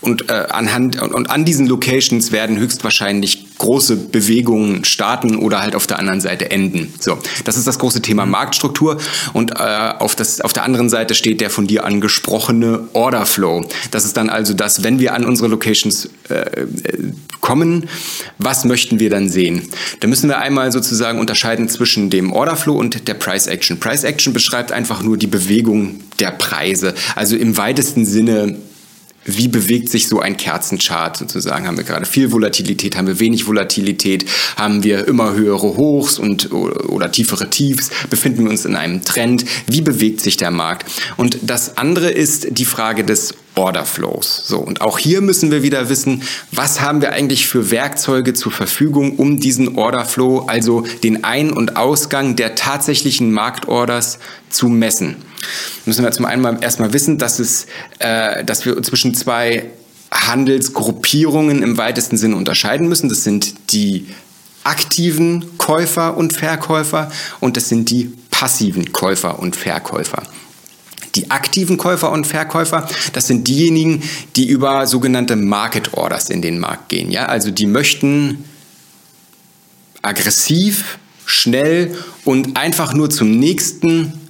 und, 0.00 0.30
äh, 0.30 0.32
anhand, 0.50 1.02
und, 1.02 1.12
und 1.12 1.30
an 1.30 1.44
diesen 1.44 1.66
Locations 1.66 2.30
werden 2.30 2.58
höchstwahrscheinlich 2.58 3.45
große 3.58 3.96
Bewegungen 3.96 4.84
starten 4.84 5.36
oder 5.36 5.62
halt 5.62 5.74
auf 5.74 5.86
der 5.86 5.98
anderen 5.98 6.20
Seite 6.20 6.50
enden. 6.50 6.92
So, 7.00 7.18
das 7.44 7.56
ist 7.56 7.66
das 7.66 7.78
große 7.78 8.02
Thema 8.02 8.26
Marktstruktur 8.26 8.98
und 9.32 9.52
äh, 9.52 9.54
auf, 9.98 10.14
das, 10.14 10.40
auf 10.40 10.52
der 10.52 10.64
anderen 10.64 10.88
Seite 10.88 11.14
steht 11.14 11.40
der 11.40 11.50
von 11.50 11.66
dir 11.66 11.84
angesprochene 11.84 12.88
Order 12.92 13.26
Flow. 13.26 13.66
Das 13.90 14.04
ist 14.04 14.16
dann 14.16 14.30
also 14.30 14.54
das, 14.54 14.82
wenn 14.82 14.98
wir 14.98 15.14
an 15.14 15.24
unsere 15.24 15.48
Locations 15.48 16.08
äh, 16.28 16.66
kommen, 17.40 17.88
was 18.38 18.64
möchten 18.64 18.98
wir 18.98 19.10
dann 19.10 19.28
sehen? 19.28 19.62
Da 20.00 20.08
müssen 20.08 20.28
wir 20.28 20.38
einmal 20.38 20.72
sozusagen 20.72 21.18
unterscheiden 21.18 21.68
zwischen 21.68 22.10
dem 22.10 22.32
Order 22.32 22.56
Flow 22.56 22.76
und 22.76 23.08
der 23.08 23.14
Price 23.14 23.46
Action. 23.46 23.78
Price 23.78 24.04
Action 24.04 24.32
beschreibt 24.32 24.72
einfach 24.72 25.02
nur 25.02 25.16
die 25.16 25.26
Bewegung 25.26 26.00
der 26.18 26.30
Preise, 26.30 26.94
also 27.14 27.36
im 27.36 27.56
weitesten 27.56 28.04
Sinne 28.04 28.56
wie 29.26 29.48
bewegt 29.48 29.90
sich 29.90 30.08
so 30.08 30.20
ein 30.20 30.36
Kerzenchart 30.36 31.16
sozusagen? 31.16 31.66
Haben 31.66 31.76
wir 31.76 31.84
gerade 31.84 32.06
viel 32.06 32.32
Volatilität, 32.32 32.96
haben 32.96 33.06
wir 33.06 33.20
wenig 33.20 33.46
Volatilität, 33.46 34.24
haben 34.56 34.82
wir 34.84 35.06
immer 35.06 35.34
höhere 35.34 35.76
Hochs 35.76 36.18
und 36.18 36.52
oder, 36.52 37.10
tiefere 37.12 37.50
Tiefs, 37.50 37.90
befinden 38.08 38.44
wir 38.44 38.50
uns 38.50 38.64
in 38.64 38.76
einem 38.76 39.02
Trend? 39.02 39.44
Wie 39.66 39.80
bewegt 39.80 40.20
sich 40.20 40.36
der 40.36 40.50
Markt? 40.50 40.90
Und 41.16 41.38
das 41.42 41.76
andere 41.76 42.10
ist 42.10 42.58
die 42.58 42.64
Frage 42.64 43.04
des 43.04 43.34
Order 43.56 43.86
Flows. 43.86 44.42
So, 44.46 44.58
und 44.58 44.82
auch 44.82 44.98
hier 44.98 45.22
müssen 45.22 45.50
wir 45.50 45.62
wieder 45.62 45.88
wissen, 45.88 46.22
was 46.52 46.82
haben 46.82 47.00
wir 47.00 47.12
eigentlich 47.12 47.46
für 47.46 47.70
Werkzeuge 47.70 48.34
zur 48.34 48.52
Verfügung, 48.52 49.16
um 49.16 49.40
diesen 49.40 49.76
Order 49.76 50.04
Flow, 50.04 50.44
also 50.46 50.84
den 51.02 51.24
Ein- 51.24 51.52
und 51.52 51.76
Ausgang 51.76 52.36
der 52.36 52.54
tatsächlichen 52.54 53.32
Marktorders 53.32 54.18
zu 54.50 54.68
messen. 54.68 55.16
Müssen 55.84 56.04
wir 56.04 56.12
zum 56.12 56.24
einen 56.24 56.62
erstmal 56.62 56.92
wissen, 56.92 57.18
dass 57.18 57.38
es, 57.38 57.66
äh, 57.98 58.44
dass 58.44 58.64
wir 58.64 58.82
zwischen 58.82 59.14
zwei 59.14 59.70
Handelsgruppierungen 60.10 61.62
im 61.62 61.78
weitesten 61.78 62.16
Sinne 62.16 62.36
unterscheiden 62.36 62.88
müssen. 62.88 63.08
Das 63.08 63.24
sind 63.24 63.54
die 63.72 64.06
aktiven 64.64 65.58
Käufer 65.58 66.16
und 66.16 66.32
Verkäufer 66.32 67.10
und 67.40 67.56
das 67.56 67.68
sind 67.68 67.90
die 67.90 68.12
passiven 68.30 68.92
Käufer 68.92 69.38
und 69.38 69.56
Verkäufer. 69.56 70.22
Die 71.14 71.30
aktiven 71.30 71.78
Käufer 71.78 72.12
und 72.12 72.26
Verkäufer, 72.26 72.86
das 73.14 73.26
sind 73.26 73.48
diejenigen, 73.48 74.02
die 74.34 74.46
über 74.46 74.86
sogenannte 74.86 75.34
Market 75.36 75.94
Orders 75.94 76.28
in 76.28 76.42
den 76.42 76.58
Markt 76.58 76.90
gehen. 76.90 77.10
Ja, 77.10 77.26
also 77.26 77.50
die 77.50 77.66
möchten 77.66 78.44
aggressiv, 80.02 80.98
schnell 81.24 81.96
und 82.24 82.56
einfach 82.56 82.92
nur 82.92 83.08
zum 83.08 83.30
nächsten 83.38 84.25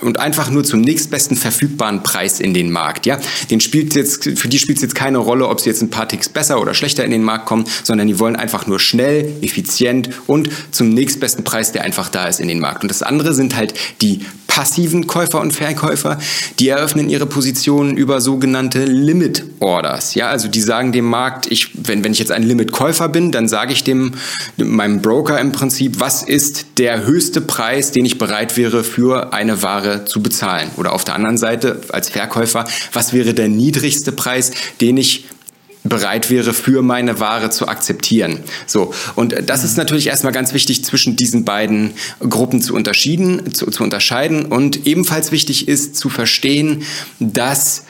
und 0.00 0.18
einfach 0.18 0.50
nur 0.50 0.64
zum 0.64 0.80
nächstbesten 0.80 1.36
verfügbaren 1.36 2.02
Preis 2.02 2.40
in 2.40 2.54
den 2.54 2.70
Markt. 2.70 3.06
Ja, 3.06 3.18
den 3.50 3.60
spielt 3.60 3.94
jetzt, 3.94 4.24
für 4.38 4.48
die 4.48 4.58
spielt 4.58 4.78
es 4.78 4.82
jetzt 4.82 4.94
keine 4.94 5.18
Rolle, 5.18 5.48
ob 5.48 5.60
sie 5.60 5.70
jetzt 5.70 5.82
ein 5.82 5.90
paar 5.90 6.08
Ticks 6.08 6.28
besser 6.28 6.60
oder 6.60 6.74
schlechter 6.74 7.04
in 7.04 7.10
den 7.10 7.22
Markt 7.22 7.46
kommen, 7.46 7.64
sondern 7.82 8.08
die 8.08 8.18
wollen 8.18 8.36
einfach 8.36 8.66
nur 8.66 8.80
schnell, 8.80 9.32
effizient 9.42 10.10
und 10.26 10.48
zum 10.70 10.90
nächstbesten 10.90 11.44
Preis, 11.44 11.72
der 11.72 11.82
einfach 11.82 12.08
da 12.08 12.26
ist 12.26 12.40
in 12.40 12.48
den 12.48 12.60
Markt. 12.60 12.82
Und 12.82 12.90
das 12.90 13.02
andere 13.02 13.34
sind 13.34 13.56
halt 13.56 13.74
die 14.00 14.20
passiven 14.54 15.06
Käufer 15.06 15.40
und 15.40 15.52
Verkäufer, 15.52 16.18
die 16.58 16.68
eröffnen 16.68 17.08
ihre 17.08 17.24
Positionen 17.24 17.96
über 17.96 18.20
sogenannte 18.20 18.84
Limit 18.84 19.44
Orders. 19.60 20.14
Ja, 20.14 20.28
also 20.28 20.46
die 20.48 20.60
sagen 20.60 20.92
dem 20.92 21.06
Markt, 21.06 21.50
ich, 21.50 21.70
wenn, 21.72 22.04
wenn 22.04 22.12
ich 22.12 22.18
jetzt 22.18 22.32
ein 22.32 22.42
Limit-Käufer 22.42 23.08
bin, 23.08 23.32
dann 23.32 23.48
sage 23.48 23.72
ich 23.72 23.82
dem, 23.82 24.12
meinem 24.58 25.00
Broker 25.00 25.40
im 25.40 25.52
Prinzip, 25.52 26.00
was 26.00 26.22
ist 26.22 26.66
der 26.76 27.06
höchste 27.06 27.40
Preis, 27.40 27.92
den 27.92 28.04
ich 28.04 28.18
bereit 28.18 28.58
wäre, 28.58 28.84
für 28.84 29.32
eine 29.32 29.62
Ware 29.62 30.04
zu 30.04 30.22
bezahlen? 30.22 30.70
Oder 30.76 30.92
auf 30.92 31.04
der 31.04 31.14
anderen 31.14 31.38
Seite 31.38 31.80
als 31.88 32.10
Verkäufer, 32.10 32.66
was 32.92 33.14
wäre 33.14 33.32
der 33.32 33.48
niedrigste 33.48 34.12
Preis, 34.12 34.50
den 34.82 34.98
ich 34.98 35.24
bereit 35.84 36.30
wäre, 36.30 36.52
für 36.52 36.82
meine 36.82 37.20
Ware 37.20 37.50
zu 37.50 37.68
akzeptieren. 37.68 38.40
So. 38.66 38.94
Und 39.16 39.34
das 39.46 39.64
ist 39.64 39.76
natürlich 39.76 40.06
erstmal 40.06 40.32
ganz 40.32 40.52
wichtig, 40.52 40.84
zwischen 40.84 41.16
diesen 41.16 41.44
beiden 41.44 41.92
Gruppen 42.20 42.62
zu 42.62 42.74
unterschieden, 42.74 43.52
zu, 43.52 43.70
zu 43.70 43.82
unterscheiden. 43.82 44.46
Und 44.46 44.86
ebenfalls 44.86 45.32
wichtig 45.32 45.68
ist 45.68 45.96
zu 45.96 46.08
verstehen, 46.08 46.84
dass 47.18 47.84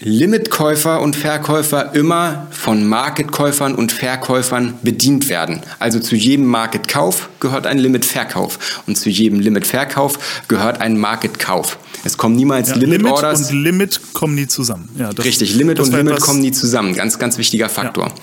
Limitkäufer 0.00 1.00
und 1.00 1.14
Verkäufer 1.14 1.94
immer 1.94 2.48
von 2.50 2.84
Marketkäufern 2.84 3.74
und 3.74 3.92
Verkäufern 3.92 4.74
bedient 4.82 5.28
werden. 5.28 5.60
Also 5.78 6.00
zu 6.00 6.16
jedem 6.16 6.46
Marketkauf 6.46 7.28
gehört 7.38 7.66
ein 7.66 7.78
Limitverkauf 7.78 8.82
und 8.86 8.96
zu 8.96 9.08
jedem 9.08 9.38
Limitverkauf 9.38 10.42
gehört 10.48 10.80
ein 10.80 10.98
Marketkauf. 10.98 11.78
Es 12.04 12.18
kommen 12.18 12.34
niemals 12.34 12.70
ja, 12.70 12.74
Limit, 12.74 12.98
Limit 12.98 13.12
Orders. 13.12 13.50
und 13.50 13.62
Limit 13.62 14.00
kommen 14.12 14.34
nie 14.34 14.48
zusammen. 14.48 14.90
Ja, 14.98 15.12
das, 15.12 15.24
Richtig, 15.24 15.54
Limit 15.54 15.78
und 15.78 15.92
Limit 15.92 16.20
kommen 16.20 16.40
nie 16.40 16.52
zusammen. 16.52 16.94
Ganz, 16.94 17.18
ganz 17.18 17.38
wichtiger 17.38 17.68
Faktor. 17.68 18.08
Ja. 18.08 18.14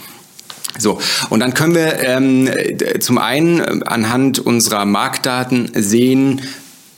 So, 0.77 0.99
und 1.29 1.39
dann 1.39 1.53
können 1.53 1.75
wir 1.75 1.99
ähm, 1.99 2.49
zum 2.99 3.17
einen 3.17 3.59
äh, 3.59 3.79
anhand 3.85 4.39
unserer 4.39 4.85
Marktdaten 4.85 5.71
sehen, 5.75 6.41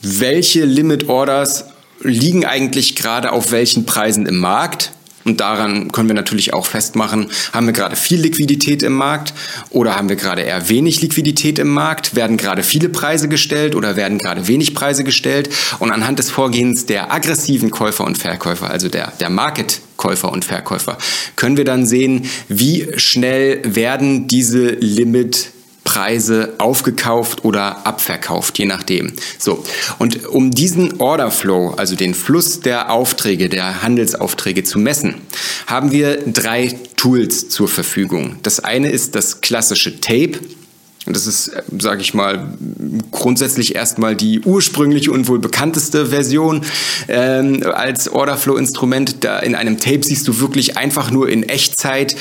welche 0.01 0.65
Limit 0.65 1.09
Orders 1.09 1.65
liegen 2.03 2.45
eigentlich 2.45 2.95
gerade 2.95 3.31
auf 3.31 3.51
welchen 3.51 3.85
Preisen 3.85 4.25
im 4.25 4.37
Markt 4.37 4.91
Und 5.25 5.39
daran 5.39 5.91
können 5.91 6.09
wir 6.09 6.15
natürlich 6.15 6.53
auch 6.53 6.65
festmachen, 6.65 7.29
haben 7.53 7.65
wir 7.65 7.73
gerade 7.73 7.95
viel 7.95 8.19
Liquidität 8.19 8.83
im 8.83 8.93
Markt 8.93 9.33
oder 9.69 9.95
haben 9.95 10.09
wir 10.09 10.17
gerade 10.17 10.41
eher 10.41 10.67
wenig 10.67 11.01
Liquidität 11.01 11.59
im 11.59 11.69
Markt? 11.69 12.15
Werden 12.15 12.35
gerade 12.35 12.61
viele 12.61 12.89
Preise 12.89 13.29
gestellt 13.29 13.75
oder 13.75 13.95
werden 13.95 14.17
gerade 14.17 14.47
wenig 14.47 14.75
Preise 14.75 15.03
gestellt? 15.05 15.49
Und 15.79 15.91
anhand 15.91 16.19
des 16.19 16.29
Vorgehens 16.29 16.85
der 16.85 17.13
aggressiven 17.13 17.71
Käufer 17.71 18.03
und 18.03 18.17
Verkäufer, 18.17 18.69
also 18.69 18.89
der, 18.89 19.13
der 19.19 19.29
Market 19.29 19.79
Käufer 19.95 20.31
und 20.31 20.43
Verkäufer, 20.43 20.97
können 21.37 21.55
wir 21.55 21.65
dann 21.65 21.85
sehen, 21.85 22.25
wie 22.49 22.89
schnell 22.97 23.61
werden 23.63 24.27
diese 24.27 24.71
Limit 24.71 25.52
Preise 25.83 26.53
aufgekauft 26.57 27.43
oder 27.43 27.85
abverkauft, 27.85 28.57
je 28.57 28.65
nachdem. 28.65 29.13
So. 29.37 29.63
Und 29.99 30.25
um 30.27 30.51
diesen 30.51 30.99
Order 31.01 31.31
Flow, 31.31 31.73
also 31.77 31.95
den 31.95 32.13
Fluss 32.13 32.61
der 32.61 32.91
Aufträge, 32.91 33.49
der 33.49 33.83
Handelsaufträge 33.83 34.63
zu 34.63 34.79
messen, 34.79 35.15
haben 35.67 35.91
wir 35.91 36.17
drei 36.25 36.77
Tools 36.95 37.49
zur 37.49 37.67
Verfügung. 37.67 38.37
Das 38.43 38.59
eine 38.59 38.89
ist 38.89 39.15
das 39.15 39.41
klassische 39.41 39.99
Tape. 39.99 40.39
Das 41.05 41.27
ist, 41.27 41.51
sage 41.79 42.01
ich 42.01 42.13
mal, 42.13 42.57
grundsätzlich 43.11 43.75
erstmal 43.75 44.15
die 44.15 44.39
ursprüngliche 44.39 45.11
und 45.11 45.27
wohl 45.27 45.39
bekannteste 45.39 46.05
Version 46.05 46.61
ähm, 47.09 47.61
als 47.73 48.07
Orderflow-Instrument. 48.07 49.17
Da 49.25 49.39
in 49.39 49.53
einem 49.53 49.77
Tape 49.79 50.03
siehst 50.03 50.25
du 50.29 50.39
wirklich 50.39 50.77
einfach 50.77 51.11
nur 51.11 51.27
in 51.27 51.43
Echtzeit 51.43 52.15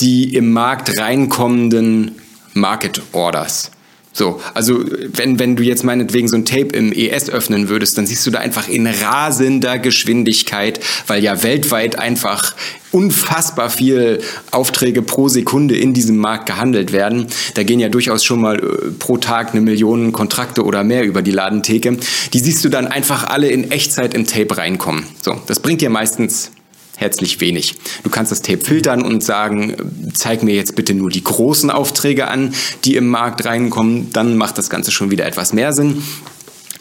die 0.00 0.34
im 0.36 0.52
Markt 0.52 0.98
reinkommenden 0.98 2.12
Market 2.54 3.02
Orders. 3.12 3.70
So, 4.18 4.40
also 4.52 4.84
wenn, 5.12 5.38
wenn 5.38 5.54
du 5.54 5.62
jetzt 5.62 5.84
meinetwegen 5.84 6.26
so 6.26 6.34
ein 6.34 6.44
Tape 6.44 6.76
im 6.76 6.92
ES 6.92 7.30
öffnen 7.30 7.68
würdest, 7.68 7.96
dann 7.96 8.06
siehst 8.06 8.26
du 8.26 8.32
da 8.32 8.40
einfach 8.40 8.66
in 8.66 8.88
rasender 8.88 9.78
Geschwindigkeit, 9.78 10.80
weil 11.06 11.22
ja 11.22 11.44
weltweit 11.44 11.96
einfach 12.00 12.56
unfassbar 12.90 13.70
viel 13.70 14.20
Aufträge 14.50 15.02
pro 15.02 15.28
Sekunde 15.28 15.76
in 15.76 15.94
diesem 15.94 16.16
Markt 16.16 16.46
gehandelt 16.46 16.90
werden. 16.90 17.28
Da 17.54 17.62
gehen 17.62 17.78
ja 17.78 17.90
durchaus 17.90 18.24
schon 18.24 18.40
mal 18.40 18.58
äh, 18.58 18.90
pro 18.98 19.18
Tag 19.18 19.52
eine 19.52 19.60
Million 19.60 20.10
Kontrakte 20.12 20.64
oder 20.64 20.82
mehr 20.82 21.04
über 21.04 21.22
die 21.22 21.30
Ladentheke. 21.30 21.98
Die 22.32 22.40
siehst 22.40 22.64
du 22.64 22.70
dann 22.70 22.88
einfach 22.88 23.28
alle 23.28 23.48
in 23.48 23.70
Echtzeit 23.70 24.14
im 24.14 24.26
Tape 24.26 24.56
reinkommen. 24.56 25.04
So, 25.22 25.40
das 25.46 25.60
bringt 25.60 25.80
dir 25.80 25.90
meistens 25.90 26.50
herzlich 26.98 27.40
wenig. 27.40 27.76
Du 28.02 28.10
kannst 28.10 28.32
das 28.32 28.42
Tape 28.42 28.58
filtern 28.58 29.02
und 29.02 29.22
sagen, 29.22 29.76
zeig 30.12 30.42
mir 30.42 30.54
jetzt 30.54 30.74
bitte 30.74 30.94
nur 30.94 31.10
die 31.10 31.22
großen 31.22 31.70
Aufträge 31.70 32.28
an, 32.28 32.52
die 32.84 32.96
im 32.96 33.08
Markt 33.08 33.44
reinkommen. 33.44 34.12
Dann 34.12 34.36
macht 34.36 34.58
das 34.58 34.68
Ganze 34.68 34.90
schon 34.90 35.10
wieder 35.10 35.24
etwas 35.24 35.52
mehr 35.52 35.72
Sinn. 35.72 36.02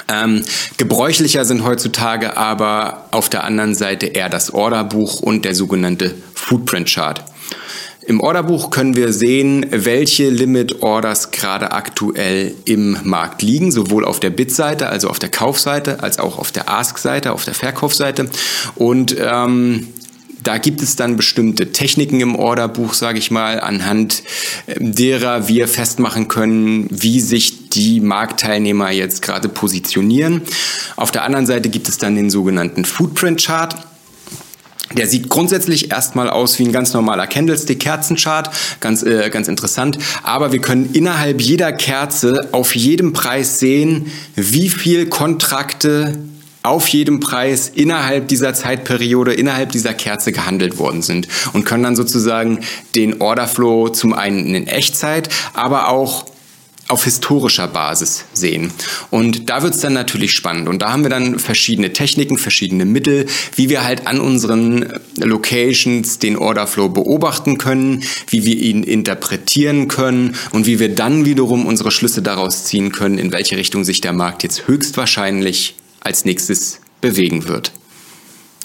Ähm, 0.09 0.43
gebräuchlicher 0.77 1.45
sind 1.45 1.63
heutzutage 1.63 2.35
aber 2.35 3.07
auf 3.11 3.29
der 3.29 3.43
anderen 3.43 3.75
Seite 3.75 4.07
eher 4.07 4.29
das 4.29 4.53
Orderbuch 4.53 5.19
und 5.19 5.45
der 5.45 5.53
sogenannte 5.53 6.15
Footprint 6.33 6.89
Chart. 6.89 7.23
Im 8.07 8.21
Orderbuch 8.21 8.69
können 8.69 8.95
wir 8.95 9.11
sehen, 9.11 9.65
welche 9.69 10.29
Limit 10.29 10.81
Orders 10.81 11.31
gerade 11.31 11.73
aktuell 11.73 12.53
im 12.63 12.97
Markt 13.03 13.41
liegen, 13.41 13.69
sowohl 13.69 14.05
auf 14.05 14.21
der 14.21 14.29
Bid-Seite, 14.29 14.87
also 14.87 15.09
auf 15.09 15.19
der 15.19 15.27
Kaufseite, 15.27 16.01
als 16.01 16.17
auch 16.17 16.39
auf 16.39 16.53
der 16.53 16.69
Ask-Seite, 16.69 17.33
auf 17.33 17.43
der 17.43 17.53
Verkaufsseite. 17.53 18.29
Und 18.75 19.13
ähm, 19.19 19.89
da 20.47 20.59
gibt 20.59 20.81
es 20.81 20.95
dann 20.95 21.17
bestimmte 21.17 21.73
Techniken 21.73 22.21
im 22.21 22.33
Orderbuch, 22.37 22.93
sage 22.93 23.19
ich 23.19 23.31
mal, 23.31 23.59
anhand 23.59 24.23
derer 24.77 25.49
wir 25.49 25.67
festmachen 25.67 26.29
können, 26.29 26.87
wie 26.89 27.19
sich 27.19 27.67
die 27.67 27.99
Marktteilnehmer 27.99 28.89
jetzt 28.91 29.21
gerade 29.21 29.49
positionieren. 29.49 30.41
Auf 30.95 31.11
der 31.11 31.23
anderen 31.23 31.45
Seite 31.45 31.67
gibt 31.67 31.89
es 31.89 31.97
dann 31.97 32.15
den 32.15 32.29
sogenannten 32.29 32.85
Footprint 32.85 33.43
Chart. 33.43 33.75
Der 34.93 35.07
sieht 35.07 35.27
grundsätzlich 35.27 35.91
erstmal 35.91 36.29
aus 36.29 36.57
wie 36.59 36.63
ein 36.63 36.71
ganz 36.71 36.93
normaler 36.93 37.27
Candlestick-Kerzenchart, 37.27 38.49
ganz, 38.79 39.03
äh, 39.03 39.29
ganz 39.29 39.49
interessant. 39.49 39.97
Aber 40.23 40.53
wir 40.53 40.61
können 40.61 40.91
innerhalb 40.93 41.41
jeder 41.41 41.73
Kerze 41.73 42.47
auf 42.53 42.73
jedem 42.73 43.11
Preis 43.11 43.59
sehen, 43.59 44.09
wie 44.35 44.69
viel 44.69 45.07
Kontrakte 45.07 46.17
auf 46.63 46.87
jedem 46.89 47.19
Preis 47.19 47.71
innerhalb 47.73 48.27
dieser 48.27 48.53
Zeitperiode, 48.53 49.33
innerhalb 49.33 49.71
dieser 49.71 49.93
Kerze 49.93 50.31
gehandelt 50.31 50.77
worden 50.77 51.01
sind 51.01 51.27
und 51.53 51.65
können 51.65 51.83
dann 51.83 51.95
sozusagen 51.95 52.59
den 52.95 53.21
Orderflow 53.21 53.89
zum 53.89 54.13
einen 54.13 54.53
in 54.53 54.67
Echtzeit, 54.67 55.29
aber 55.53 55.89
auch 55.89 56.25
auf 56.87 57.03
historischer 57.03 57.67
Basis 57.67 58.25
sehen. 58.33 58.71
Und 59.09 59.49
da 59.49 59.61
wird 59.61 59.75
es 59.75 59.81
dann 59.81 59.93
natürlich 59.93 60.31
spannend. 60.31 60.69
Und 60.69 60.81
da 60.81 60.91
haben 60.91 61.03
wir 61.03 61.09
dann 61.09 61.37
verschiedene 61.39 61.91
Techniken, 61.91 62.37
verschiedene 62.37 62.85
Mittel, 62.85 63.25
wie 63.55 63.69
wir 63.69 63.83
halt 63.83 64.07
an 64.07 64.21
unseren 64.21 64.93
Locations 65.17 66.19
den 66.19 66.37
Orderflow 66.37 66.89
beobachten 66.89 67.57
können, 67.57 68.03
wie 68.29 68.45
wir 68.45 68.55
ihn 68.55 68.83
interpretieren 68.83 69.87
können 69.87 70.35
und 70.51 70.65
wie 70.65 70.79
wir 70.79 70.93
dann 70.93 71.25
wiederum 71.25 71.65
unsere 71.65 71.91
Schlüsse 71.91 72.21
daraus 72.21 72.63
ziehen 72.63 72.91
können, 72.91 73.17
in 73.17 73.31
welche 73.31 73.57
Richtung 73.57 73.83
sich 73.83 73.99
der 73.99 74.13
Markt 74.13 74.43
jetzt 74.43 74.67
höchstwahrscheinlich 74.67 75.75
als 76.07 76.23
nächstes 76.25 76.79
bewegen 77.01 77.47
wird. 77.47 77.73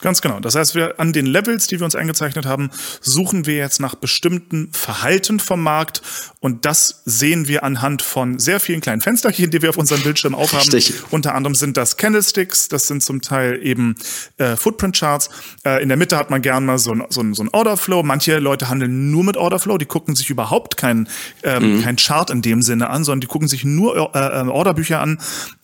Ganz 0.00 0.20
genau. 0.20 0.40
Das 0.40 0.56
heißt, 0.56 0.74
wir 0.74 0.98
an 0.98 1.12
den 1.12 1.26
Levels, 1.26 1.68
die 1.68 1.78
wir 1.78 1.84
uns 1.84 1.94
eingezeichnet 1.94 2.44
haben, 2.44 2.70
suchen 3.00 3.46
wir 3.46 3.54
jetzt 3.54 3.80
nach 3.80 3.94
bestimmten 3.94 4.68
Verhalten 4.72 5.38
vom 5.38 5.62
Markt 5.62 6.02
und 6.40 6.64
das 6.64 7.02
sehen 7.04 7.46
wir 7.46 7.62
anhand 7.62 8.02
von 8.02 8.40
sehr 8.40 8.58
vielen 8.58 8.80
kleinen 8.80 9.00
Fensterchen, 9.00 9.52
die 9.52 9.62
wir 9.62 9.70
auf 9.70 9.76
unserem 9.76 10.02
Bildschirm 10.02 10.34
aufhaben. 10.34 10.68
Richtig. 10.70 11.04
Unter 11.10 11.36
anderem 11.36 11.54
sind 11.54 11.76
das 11.76 11.96
Candlesticks, 11.96 12.68
das 12.68 12.88
sind 12.88 13.02
zum 13.02 13.22
Teil 13.22 13.60
eben 13.62 13.94
äh, 14.38 14.56
Footprint 14.56 14.96
Charts. 14.96 15.30
Äh, 15.64 15.82
in 15.82 15.88
der 15.88 15.96
Mitte 15.96 16.16
hat 16.16 16.30
man 16.30 16.42
gern 16.42 16.64
mal 16.66 16.78
so 16.78 16.92
ein, 16.92 17.04
so 17.08 17.20
ein, 17.20 17.34
so 17.34 17.44
ein 17.44 17.48
Orderflow. 17.52 18.02
Manche 18.02 18.40
Leute 18.40 18.68
handeln 18.68 19.12
nur 19.12 19.22
mit 19.22 19.36
Orderflow, 19.36 19.78
die 19.78 19.86
gucken 19.86 20.16
sich 20.16 20.30
überhaupt 20.30 20.76
kein, 20.76 21.08
ähm, 21.44 21.76
mhm. 21.76 21.82
kein 21.82 21.94
Chart 21.94 22.28
in 22.30 22.42
dem 22.42 22.62
Sinne 22.62 22.90
an, 22.90 23.04
sondern 23.04 23.20
die 23.20 23.28
gucken 23.28 23.46
sich 23.46 23.64
nur 23.64 23.96
äh, 24.16 24.18
äh 24.18 24.48
Orderbücher 24.48 25.00
an. 25.00 25.20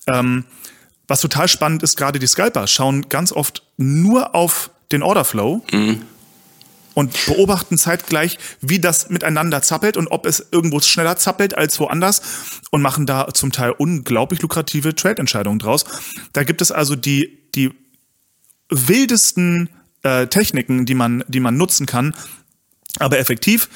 Ähm, 0.07 0.45
was 1.09 1.21
total 1.21 1.49
spannend 1.49 1.83
ist, 1.83 1.97
gerade 1.97 2.19
die 2.19 2.27
Scalper 2.27 2.67
schauen 2.67 3.09
ganz 3.09 3.33
oft 3.33 3.63
nur 3.77 4.35
auf 4.35 4.71
den 4.93 5.03
Orderflow 5.03 5.63
mhm. 5.73 6.03
und 6.95 7.27
beobachten 7.27 7.79
zeitgleich, 7.79 8.39
wie 8.61 8.79
das 8.79 9.09
miteinander 9.09 9.63
zappelt 9.63 9.97
und 9.97 10.09
ob 10.09 10.27
es 10.27 10.47
irgendwo 10.53 10.81
schneller 10.81 11.17
zappelt 11.17 11.57
als 11.57 11.81
woanders 11.81 12.23
und 12.71 12.83
machen 12.83 13.07
da 13.07 13.29
zum 13.33 13.53
Teil 13.53 13.73
unglaublich 13.73 14.43
lukrative 14.43 14.95
Trade-Entscheidungen 14.95 15.59
draus. 15.59 15.85
Da 16.35 16.45
gibt 16.45 16.61
es 16.61 16.71
also 16.71 16.95
die, 16.95 17.39
die 17.55 17.73
wildesten 18.69 19.71
äh, 20.03 20.27
Techniken, 20.27 20.85
die 20.85 20.95
man, 20.95 21.25
die 21.27 21.41
man 21.41 21.57
nutzen 21.57 21.87
kann, 21.87 22.15
aber 22.99 23.19
effektiv 23.19 23.69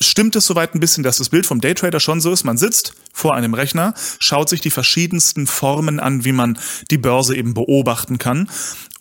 stimmt 0.00 0.34
es 0.36 0.46
soweit 0.46 0.74
ein 0.74 0.80
bisschen, 0.80 1.04
dass 1.04 1.18
das 1.18 1.28
Bild 1.28 1.46
vom 1.46 1.60
Daytrader 1.60 2.00
schon 2.00 2.20
so 2.20 2.32
ist. 2.32 2.44
Man 2.44 2.56
sitzt 2.56 2.94
vor 3.12 3.34
einem 3.34 3.54
Rechner, 3.54 3.94
schaut 4.18 4.48
sich 4.48 4.60
die 4.60 4.70
verschiedensten 4.70 5.46
Formen 5.46 6.00
an, 6.00 6.24
wie 6.24 6.32
man 6.32 6.58
die 6.90 6.98
Börse 6.98 7.36
eben 7.36 7.54
beobachten 7.54 8.18
kann 8.18 8.48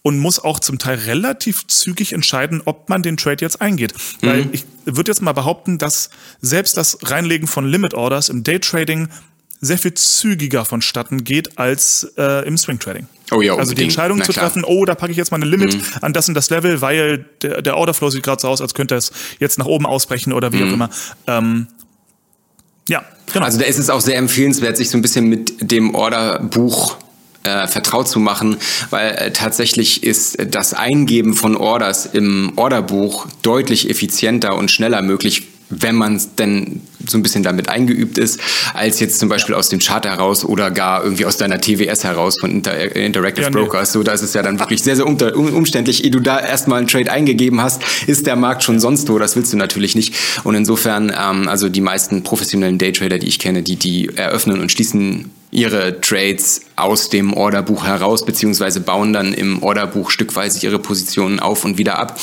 und 0.01 0.19
muss 0.19 0.39
auch 0.39 0.59
zum 0.59 0.77
Teil 0.79 0.97
relativ 0.99 1.67
zügig 1.67 2.13
entscheiden, 2.13 2.61
ob 2.65 2.89
man 2.89 3.01
den 3.01 3.17
Trade 3.17 3.37
jetzt 3.41 3.61
eingeht. 3.61 3.93
Mhm. 4.21 4.27
Weil 4.27 4.49
ich 4.51 4.65
würde 4.85 5.11
jetzt 5.11 5.21
mal 5.21 5.33
behaupten, 5.33 5.77
dass 5.77 6.09
selbst 6.41 6.77
das 6.77 6.97
Reinlegen 7.03 7.47
von 7.47 7.67
Limit 7.67 7.93
Orders 7.93 8.29
im 8.29 8.43
Daytrading 8.43 9.09
sehr 9.61 9.77
viel 9.77 9.93
zügiger 9.93 10.65
vonstatten 10.65 11.23
geht 11.23 11.57
als 11.57 12.13
äh, 12.17 12.47
im 12.47 12.57
Swing 12.57 12.79
Trading. 12.79 13.07
Oh 13.31 13.41
ja, 13.41 13.55
also 13.55 13.73
die 13.73 13.83
Entscheidung 13.83 14.23
zu 14.23 14.33
treffen, 14.33 14.63
oh, 14.63 14.85
da 14.85 14.95
packe 14.95 15.11
ich 15.11 15.17
jetzt 15.17 15.31
mal 15.31 15.37
eine 15.37 15.45
Limit 15.45 15.75
mhm. 15.75 15.83
an 16.01 16.13
das 16.13 16.27
und 16.27 16.35
das 16.35 16.49
Level, 16.49 16.81
weil 16.81 17.25
der, 17.41 17.61
der 17.61 17.77
Orderflow 17.77 18.09
sieht 18.09 18.23
gerade 18.23 18.41
so 18.41 18.47
aus, 18.47 18.61
als 18.61 18.73
könnte 18.73 18.95
es 18.95 19.11
jetzt 19.39 19.59
nach 19.59 19.65
oben 19.65 19.85
ausbrechen 19.85 20.33
oder 20.33 20.51
wie 20.51 20.57
mhm. 20.57 20.69
auch 20.69 20.73
immer. 20.73 20.89
Ähm, 21.27 21.67
ja, 22.87 23.03
genau. 23.31 23.45
Also 23.45 23.59
da 23.59 23.65
ist 23.65 23.77
es 23.77 23.89
auch 23.89 24.01
sehr 24.01 24.17
empfehlenswert, 24.17 24.77
sich 24.77 24.89
so 24.89 24.97
ein 24.97 25.01
bisschen 25.01 25.27
mit 25.27 25.71
dem 25.71 25.93
Orderbuch 25.93 26.97
äh, 27.43 27.67
vertraut 27.67 28.07
zu 28.07 28.19
machen, 28.19 28.57
weil 28.89 29.11
äh, 29.11 29.31
tatsächlich 29.31 30.03
ist 30.03 30.37
das 30.49 30.73
Eingeben 30.73 31.35
von 31.35 31.55
Orders 31.55 32.05
im 32.07 32.53
Orderbuch 32.55 33.27
deutlich 33.41 33.89
effizienter 33.89 34.55
und 34.57 34.71
schneller 34.71 35.01
möglich, 35.01 35.47
wenn 35.69 35.95
man 35.95 36.19
denn 36.37 36.81
so 37.07 37.17
ein 37.17 37.23
bisschen 37.23 37.43
damit 37.43 37.69
eingeübt 37.69 38.17
ist, 38.17 38.39
als 38.73 38.99
jetzt 38.99 39.19
zum 39.19 39.29
Beispiel 39.29 39.55
aus 39.55 39.69
dem 39.69 39.79
Chart 39.79 40.05
heraus 40.05 40.43
oder 40.43 40.71
gar 40.71 41.03
irgendwie 41.03 41.25
aus 41.25 41.37
deiner 41.37 41.59
TWS 41.61 42.03
heraus 42.03 42.35
von 42.39 42.51
Inter 42.51 42.95
Interactive 42.95 43.45
ja, 43.45 43.49
Brokers. 43.49 43.93
So, 43.93 44.03
da 44.03 44.11
ist 44.11 44.21
es 44.21 44.33
ja 44.33 44.41
dann 44.41 44.59
wirklich 44.59 44.83
sehr, 44.83 44.95
sehr 44.95 45.05
umständlich. 45.05 46.03
Ehe 46.03 46.11
du 46.11 46.19
da 46.19 46.39
erstmal 46.39 46.79
einen 46.79 46.87
Trade 46.87 47.11
eingegeben 47.11 47.61
hast, 47.61 47.81
ist 48.07 48.27
der 48.27 48.35
Markt 48.35 48.63
schon 48.63 48.79
sonst 48.79 49.09
wo. 49.09 49.19
Das 49.19 49.35
willst 49.35 49.53
du 49.53 49.57
natürlich 49.57 49.95
nicht. 49.95 50.13
Und 50.43 50.55
insofern, 50.55 51.13
ähm, 51.17 51.47
also 51.47 51.69
die 51.69 51.81
meisten 51.81 52.23
professionellen 52.23 52.77
Daytrader, 52.77 53.17
die 53.17 53.27
ich 53.27 53.39
kenne, 53.39 53.63
die, 53.63 53.75
die 53.75 54.09
eröffnen 54.15 54.59
und 54.59 54.71
schließen 54.71 55.31
ihre 55.51 55.99
Trades 55.99 56.61
aus 56.75 57.09
dem 57.09 57.33
Orderbuch 57.33 57.85
heraus, 57.85 58.23
beziehungsweise 58.23 58.81
bauen 58.81 59.13
dann 59.13 59.33
im 59.33 59.63
Orderbuch 59.63 60.11
stückweise 60.11 60.63
ihre 60.63 60.77
Positionen 60.77 61.39
auf 61.39 61.65
und 61.65 61.77
wieder 61.77 61.97
ab. 61.97 62.19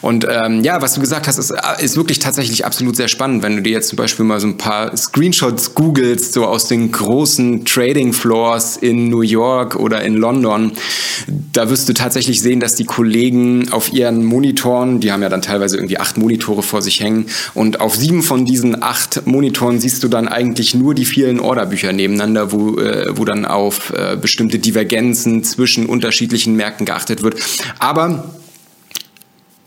Und 0.00 0.26
ähm, 0.28 0.64
ja, 0.64 0.80
was 0.80 0.94
du 0.94 1.00
gesagt 1.00 1.28
hast, 1.28 1.38
ist, 1.38 1.52
ist 1.80 1.96
wirklich 1.96 2.18
tatsächlich 2.18 2.64
absolut 2.64 2.96
sehr 2.96 3.08
spannend. 3.08 3.42
Wenn 3.42 3.56
du 3.56 3.62
dir 3.62 3.72
jetzt 3.72 3.88
zum 3.88 3.96
Beispiel 3.96 4.11
Beispiel 4.12 4.26
mal 4.26 4.40
so 4.40 4.46
ein 4.46 4.58
paar 4.58 4.94
Screenshots 4.94 5.74
googelst, 5.74 6.34
so 6.34 6.44
aus 6.44 6.68
den 6.68 6.92
großen 6.92 7.64
Trading 7.64 8.12
Floors 8.12 8.76
in 8.76 9.08
New 9.08 9.22
York 9.22 9.76
oder 9.76 10.02
in 10.02 10.16
London, 10.16 10.72
da 11.54 11.70
wirst 11.70 11.88
du 11.88 11.94
tatsächlich 11.94 12.42
sehen, 12.42 12.60
dass 12.60 12.74
die 12.74 12.84
Kollegen 12.84 13.72
auf 13.72 13.90
ihren 13.90 14.22
Monitoren, 14.22 15.00
die 15.00 15.12
haben 15.12 15.22
ja 15.22 15.30
dann 15.30 15.40
teilweise 15.40 15.76
irgendwie 15.76 15.96
acht 15.96 16.18
Monitore 16.18 16.62
vor 16.62 16.82
sich 16.82 17.00
hängen, 17.00 17.24
und 17.54 17.80
auf 17.80 17.96
sieben 17.96 18.22
von 18.22 18.44
diesen 18.44 18.82
acht 18.82 19.26
Monitoren 19.26 19.80
siehst 19.80 20.02
du 20.02 20.08
dann 20.08 20.28
eigentlich 20.28 20.74
nur 20.74 20.94
die 20.94 21.06
vielen 21.06 21.40
Orderbücher 21.40 21.94
nebeneinander, 21.94 22.52
wo, 22.52 22.76
äh, 22.76 23.16
wo 23.16 23.24
dann 23.24 23.46
auf 23.46 23.94
äh, 23.96 24.18
bestimmte 24.20 24.58
Divergenzen 24.58 25.42
zwischen 25.42 25.86
unterschiedlichen 25.86 26.54
Märkten 26.54 26.84
geachtet 26.84 27.22
wird. 27.22 27.36
Aber 27.78 28.24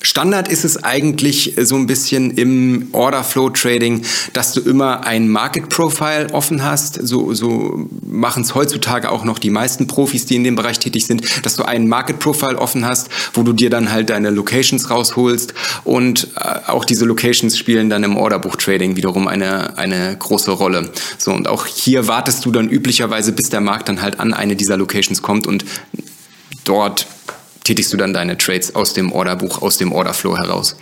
Standard 0.06 0.50
ist 0.50 0.66
es 0.66 0.84
eigentlich 0.84 1.56
so 1.58 1.76
ein 1.76 1.88
bisschen 1.88 2.30
im 2.30 2.90
Order 2.92 3.24
Flow 3.24 3.50
Trading, 3.50 4.04
dass 4.34 4.54
du 4.54 4.62
immer 4.62 5.04
ein 5.04 5.28
Market 5.28 5.68
Profile 5.70 6.28
offen 6.32 6.64
hast. 6.64 7.00
So, 7.08 7.34
so 7.34 7.90
machen 8.06 8.44
es 8.44 8.54
heutzutage 8.54 9.10
auch 9.10 9.24
noch 9.24 9.40
die 9.40 9.50
meisten 9.50 9.88
Profis, 9.88 10.28
die 10.28 10.36
in 10.36 10.44
dem 10.44 10.56
Bereich 10.56 10.78
tätig 10.78 11.08
sind, 11.08 11.24
dass 11.44 11.56
du 11.56 11.64
einen 11.64 11.88
Market 11.88 12.20
Profile 12.20 12.60
offen 12.60 12.86
hast, 12.86 13.10
wo 13.34 13.42
du 13.42 13.52
dir 13.52 13.72
dann 13.72 13.92
halt 13.92 14.12
deine 14.12 14.30
Locations 14.30 14.92
rausholst 14.92 15.56
und 15.84 16.28
äh, 16.36 16.60
auch 16.68 16.86
diese 16.86 17.06
Locations 17.06 17.58
spielen 17.58 17.90
dann 17.90 18.04
im 18.04 18.16
Orderbuch 18.16 18.58
Trading 18.58 18.96
wiederum 18.96 19.28
eine, 19.28 19.76
eine 19.80 20.16
große 20.20 20.52
Rolle. 20.52 20.92
So, 21.18 21.32
und 21.32 21.48
auch 21.48 21.66
hier 21.66 22.08
wartest 22.08 22.46
du 22.46 22.52
dann 22.52 22.70
üblicherweise, 22.70 23.32
bis 23.32 23.50
der 23.50 23.62
Markt 23.62 23.90
dann 23.90 24.04
halt 24.04 24.20
an 24.20 24.36
eine 24.36 24.56
dieser 24.56 24.78
Locations 24.78 25.24
kommt 25.24 25.48
und 25.48 25.66
dort 26.64 27.08
tätigst 27.66 27.92
du 27.92 27.98
dann 27.98 28.14
deine 28.14 28.38
Trades 28.38 28.74
aus 28.76 28.94
dem 28.94 29.12
Orderbuch, 29.12 29.62
aus 29.62 29.78
dem 29.78 29.92
Orderflow 29.92 30.38
heraus. 30.38 30.78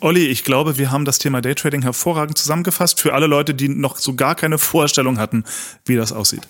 Olli, 0.00 0.26
ich 0.26 0.44
glaube, 0.44 0.78
wir 0.78 0.90
haben 0.90 1.04
das 1.04 1.18
Thema 1.18 1.40
Daytrading 1.40 1.82
hervorragend 1.82 2.38
zusammengefasst 2.38 3.00
für 3.00 3.12
alle 3.12 3.26
Leute, 3.26 3.54
die 3.54 3.68
noch 3.68 3.98
so 3.98 4.14
gar 4.14 4.34
keine 4.34 4.58
Vorstellung 4.58 5.18
hatten, 5.18 5.44
wie 5.84 5.96
das 5.96 6.12
aussieht. 6.12 6.42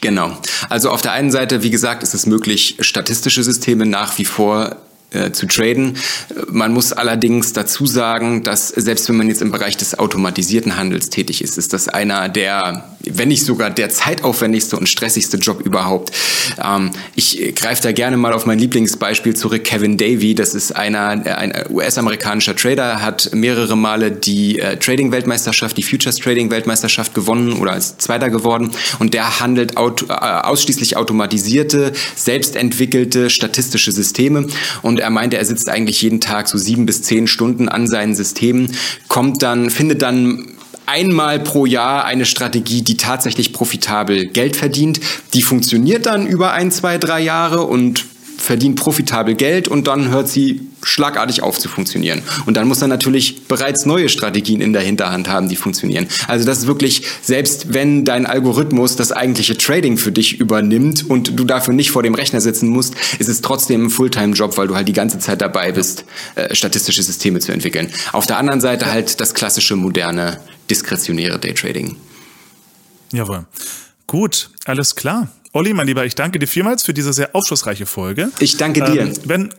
Genau. 0.00 0.36
Also 0.68 0.90
auf 0.90 1.00
der 1.00 1.12
einen 1.12 1.30
Seite, 1.30 1.62
wie 1.62 1.70
gesagt, 1.70 2.02
ist 2.02 2.12
es 2.12 2.26
möglich, 2.26 2.76
statistische 2.80 3.42
Systeme 3.42 3.86
nach 3.86 4.18
wie 4.18 4.24
vor 4.24 4.76
äh, 5.14 5.32
zu 5.32 5.46
traden. 5.46 5.96
Man 6.48 6.72
muss 6.72 6.92
allerdings 6.92 7.52
dazu 7.52 7.86
sagen, 7.86 8.42
dass 8.42 8.68
selbst 8.68 9.08
wenn 9.08 9.16
man 9.16 9.28
jetzt 9.28 9.42
im 9.42 9.50
Bereich 9.50 9.76
des 9.76 9.98
automatisierten 9.98 10.76
Handels 10.76 11.10
tätig 11.10 11.42
ist, 11.42 11.58
ist 11.58 11.72
das 11.72 11.88
einer 11.88 12.28
der, 12.28 12.84
wenn 13.04 13.28
nicht 13.28 13.44
sogar 13.44 13.70
der 13.70 13.90
zeitaufwendigste 13.90 14.76
und 14.76 14.88
stressigste 14.88 15.36
Job 15.36 15.60
überhaupt. 15.60 16.12
Ähm, 16.62 16.90
ich 17.14 17.54
greife 17.54 17.82
da 17.82 17.92
gerne 17.92 18.16
mal 18.16 18.32
auf 18.32 18.46
mein 18.46 18.58
Lieblingsbeispiel 18.58 19.34
zurück, 19.36 19.64
Kevin 19.64 19.96
Davy. 19.96 20.34
Das 20.34 20.54
ist 20.54 20.72
einer, 20.72 21.08
ein 21.08 21.52
US-amerikanischer 21.70 22.56
Trader, 22.56 23.02
hat 23.02 23.30
mehrere 23.34 23.76
Male 23.76 24.12
die 24.12 24.58
äh, 24.58 24.76
Trading-Weltmeisterschaft, 24.76 25.76
die 25.76 25.82
Futures 25.82 26.16
Trading-Weltmeisterschaft 26.16 27.14
gewonnen 27.14 27.54
oder 27.54 27.72
als 27.72 27.98
Zweiter 27.98 28.30
geworden. 28.30 28.70
Und 28.98 29.14
der 29.14 29.40
handelt 29.40 29.76
auto, 29.76 30.06
äh, 30.06 30.12
ausschließlich 30.12 30.96
automatisierte, 30.96 31.92
selbstentwickelte 32.16 33.30
statistische 33.30 33.92
Systeme. 33.92 34.46
Und 34.82 35.01
er 35.02 35.10
meinte, 35.10 35.36
er 35.36 35.44
sitzt 35.44 35.68
eigentlich 35.68 36.00
jeden 36.00 36.20
Tag 36.20 36.48
so 36.48 36.56
sieben 36.56 36.86
bis 36.86 37.02
zehn 37.02 37.26
Stunden 37.26 37.68
an 37.68 37.86
seinen 37.86 38.14
Systemen, 38.14 38.72
kommt 39.08 39.42
dann, 39.42 39.70
findet 39.70 40.02
dann 40.02 40.46
einmal 40.86 41.40
pro 41.40 41.66
Jahr 41.66 42.04
eine 42.04 42.24
Strategie, 42.24 42.82
die 42.82 42.96
tatsächlich 42.96 43.52
profitabel 43.52 44.26
Geld 44.26 44.56
verdient. 44.56 45.00
Die 45.34 45.42
funktioniert 45.42 46.06
dann 46.06 46.26
über 46.26 46.52
ein, 46.52 46.70
zwei, 46.70 46.98
drei 46.98 47.20
Jahre 47.20 47.62
und 47.62 48.04
verdient 48.42 48.74
profitabel 48.74 49.36
Geld 49.36 49.68
und 49.68 49.86
dann 49.86 50.10
hört 50.10 50.28
sie 50.28 50.60
schlagartig 50.82 51.44
auf 51.44 51.60
zu 51.60 51.68
funktionieren. 51.68 52.22
Und 52.44 52.56
dann 52.56 52.66
muss 52.66 52.82
er 52.82 52.88
natürlich 52.88 53.44
bereits 53.44 53.86
neue 53.86 54.08
Strategien 54.08 54.60
in 54.60 54.72
der 54.72 54.82
Hinterhand 54.82 55.28
haben, 55.28 55.48
die 55.48 55.54
funktionieren. 55.54 56.08
Also 56.26 56.44
das 56.44 56.58
ist 56.58 56.66
wirklich, 56.66 57.04
selbst 57.22 57.72
wenn 57.72 58.04
dein 58.04 58.26
Algorithmus 58.26 58.96
das 58.96 59.12
eigentliche 59.12 59.56
Trading 59.56 59.96
für 59.96 60.10
dich 60.10 60.40
übernimmt 60.40 61.08
und 61.08 61.38
du 61.38 61.44
dafür 61.44 61.72
nicht 61.72 61.92
vor 61.92 62.02
dem 62.02 62.16
Rechner 62.16 62.40
sitzen 62.40 62.68
musst, 62.68 62.96
ist 63.20 63.28
es 63.28 63.42
trotzdem 63.42 63.86
ein 63.86 63.90
Fulltime-Job, 63.90 64.56
weil 64.58 64.66
du 64.66 64.74
halt 64.74 64.88
die 64.88 64.92
ganze 64.92 65.20
Zeit 65.20 65.40
dabei 65.40 65.70
bist, 65.70 66.04
äh, 66.34 66.52
statistische 66.52 67.04
Systeme 67.04 67.38
zu 67.38 67.52
entwickeln. 67.52 67.92
Auf 68.12 68.26
der 68.26 68.38
anderen 68.38 68.60
Seite 68.60 68.90
halt 68.90 69.20
das 69.20 69.34
klassische, 69.34 69.76
moderne, 69.76 70.40
diskretionäre 70.68 71.38
Daytrading. 71.38 71.94
Jawohl. 73.12 73.46
Gut, 74.08 74.50
alles 74.64 74.96
klar. 74.96 75.28
Olli, 75.54 75.74
mein 75.74 75.86
Lieber, 75.86 76.06
ich 76.06 76.14
danke 76.14 76.38
dir 76.38 76.46
vielmals 76.46 76.82
für 76.82 76.94
diese 76.94 77.12
sehr 77.12 77.34
aufschlussreiche 77.34 77.84
Folge. 77.84 78.30
Ich 78.38 78.56
danke 78.56 78.82
dir. 78.84 79.02
Ähm, 79.02 79.12
wenn, 79.24 79.54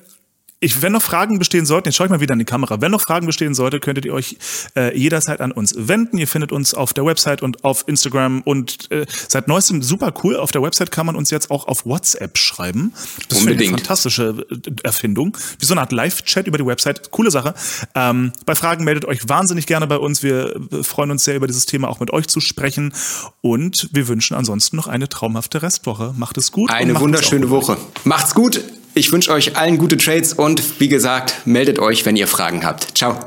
ich, 0.64 0.82
wenn 0.82 0.94
noch 0.94 1.02
Fragen 1.02 1.40
bestehen 1.40 1.66
sollten, 1.66 1.90
jetzt 1.90 1.98
schaue 1.98 2.08
ich 2.08 2.12
mal 2.12 2.22
wieder 2.22 2.34
in 2.34 2.40
die 2.40 2.46
Kamera, 2.46 2.80
wenn 2.82 2.92
noch 2.92 3.02
Fragen 3.02 3.26
bestehen 3.26 3.54
sollte, 3.54 3.80
könntet 3.80 4.06
ihr 4.06 4.14
euch 4.14 4.38
äh, 4.76 4.98
jederzeit 4.98 5.42
an 5.42 5.52
uns 5.52 5.76
wenden. 5.78 6.18
Ihr 6.18 6.28
findet 6.28 6.52
uns 6.52 6.74
auf 6.74 6.94
der 6.94 7.06
Website 7.06 7.42
und 7.42 7.64
auf 7.64 7.84
Instagram 7.88 8.42
und 8.42 8.90
äh, 8.92 9.06
seit 9.28 9.48
neuestem 9.48 9.82
super 9.82 10.14
cool. 10.24 10.38
Auf 10.38 10.52
der 10.52 10.62
Website 10.62 10.92
kann 10.92 11.06
man 11.06 11.16
uns 11.16 11.30
jetzt 11.32 11.52
auch 11.52 11.68
auf 11.68 11.86
WhatsApp 11.86 12.38
schreiben. 12.38 12.94
Das 13.30 13.42
ist 13.42 13.48
eine 13.48 13.64
fantastische 13.66 14.46
äh, 14.50 14.72
Erfindung. 14.84 15.38
Wie 15.60 15.66
so 15.66 15.74
eine 15.74 15.82
Art 15.82 15.92
Live-Chat 15.92 16.48
über 16.48 16.58
die 16.58 16.66
Website. 16.66 17.12
Coole 17.12 17.32
Sache. 17.32 17.54
Ähm, 17.94 18.32
bei 18.46 18.56
Fragen 18.56 18.86
meldet 18.86 19.06
euch 19.06 19.28
wahnsinnig 19.28 19.68
gerne 19.68 19.88
bei 19.88 19.98
uns. 19.98 20.24
Wir 20.24 20.56
freuen 20.82 21.12
uns 21.12 21.26
sehr 21.26 21.36
über 21.36 21.48
dieses 21.48 21.66
Thema 21.66 21.90
auch 21.90 22.00
mit 22.00 22.12
euch 22.12 22.28
zu 22.28 22.40
sprechen. 22.40 22.94
Und 23.42 23.90
wir 23.92 24.08
wünschen 24.08 24.36
ansonsten 24.36 24.78
noch 24.78 24.88
eine 24.88 25.10
traumhafte 25.10 25.62
Restwoche. 25.62 26.14
Macht 26.18 26.38
es 26.38 26.52
gut. 26.52 26.72
Eine 26.72 27.00
wunderschöne 27.00 27.50
Woche. 27.50 27.78
Macht's 28.06 28.34
gut. 28.34 28.62
Ich 28.96 29.12
wünsche 29.12 29.32
euch 29.32 29.58
allen 29.58 29.78
gute 29.78 29.98
Trades 29.98 30.34
und 30.34 30.80
wie 30.80 30.88
gesagt, 30.88 31.46
meldet 31.46 31.80
euch, 31.80 32.06
wenn 32.06 32.16
ihr 32.16 32.28
Fragen 32.28 32.64
habt. 32.64 32.96
Ciao. 32.96 33.18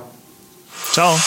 Ciao. 0.92 1.18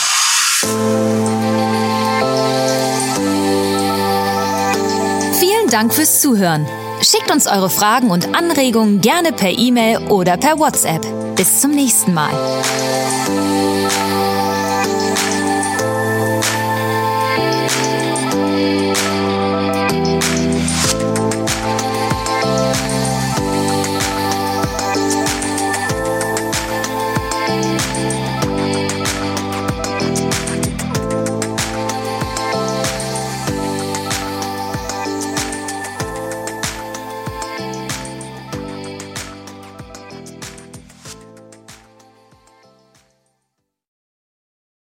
Vielen 5.38 5.68
Dank 5.70 5.92
fürs 5.92 6.20
Zuhören. 6.20 6.66
Schickt 7.02 7.30
uns 7.30 7.46
eure 7.46 7.70
Fragen 7.70 8.10
und 8.10 8.34
Anregungen 8.34 9.00
gerne 9.00 9.32
per 9.32 9.50
E-Mail 9.50 9.98
oder 10.08 10.36
per 10.36 10.58
WhatsApp. 10.58 11.06
Bis 11.36 11.60
zum 11.60 11.70
nächsten 11.70 12.12
Mal. 12.14 12.32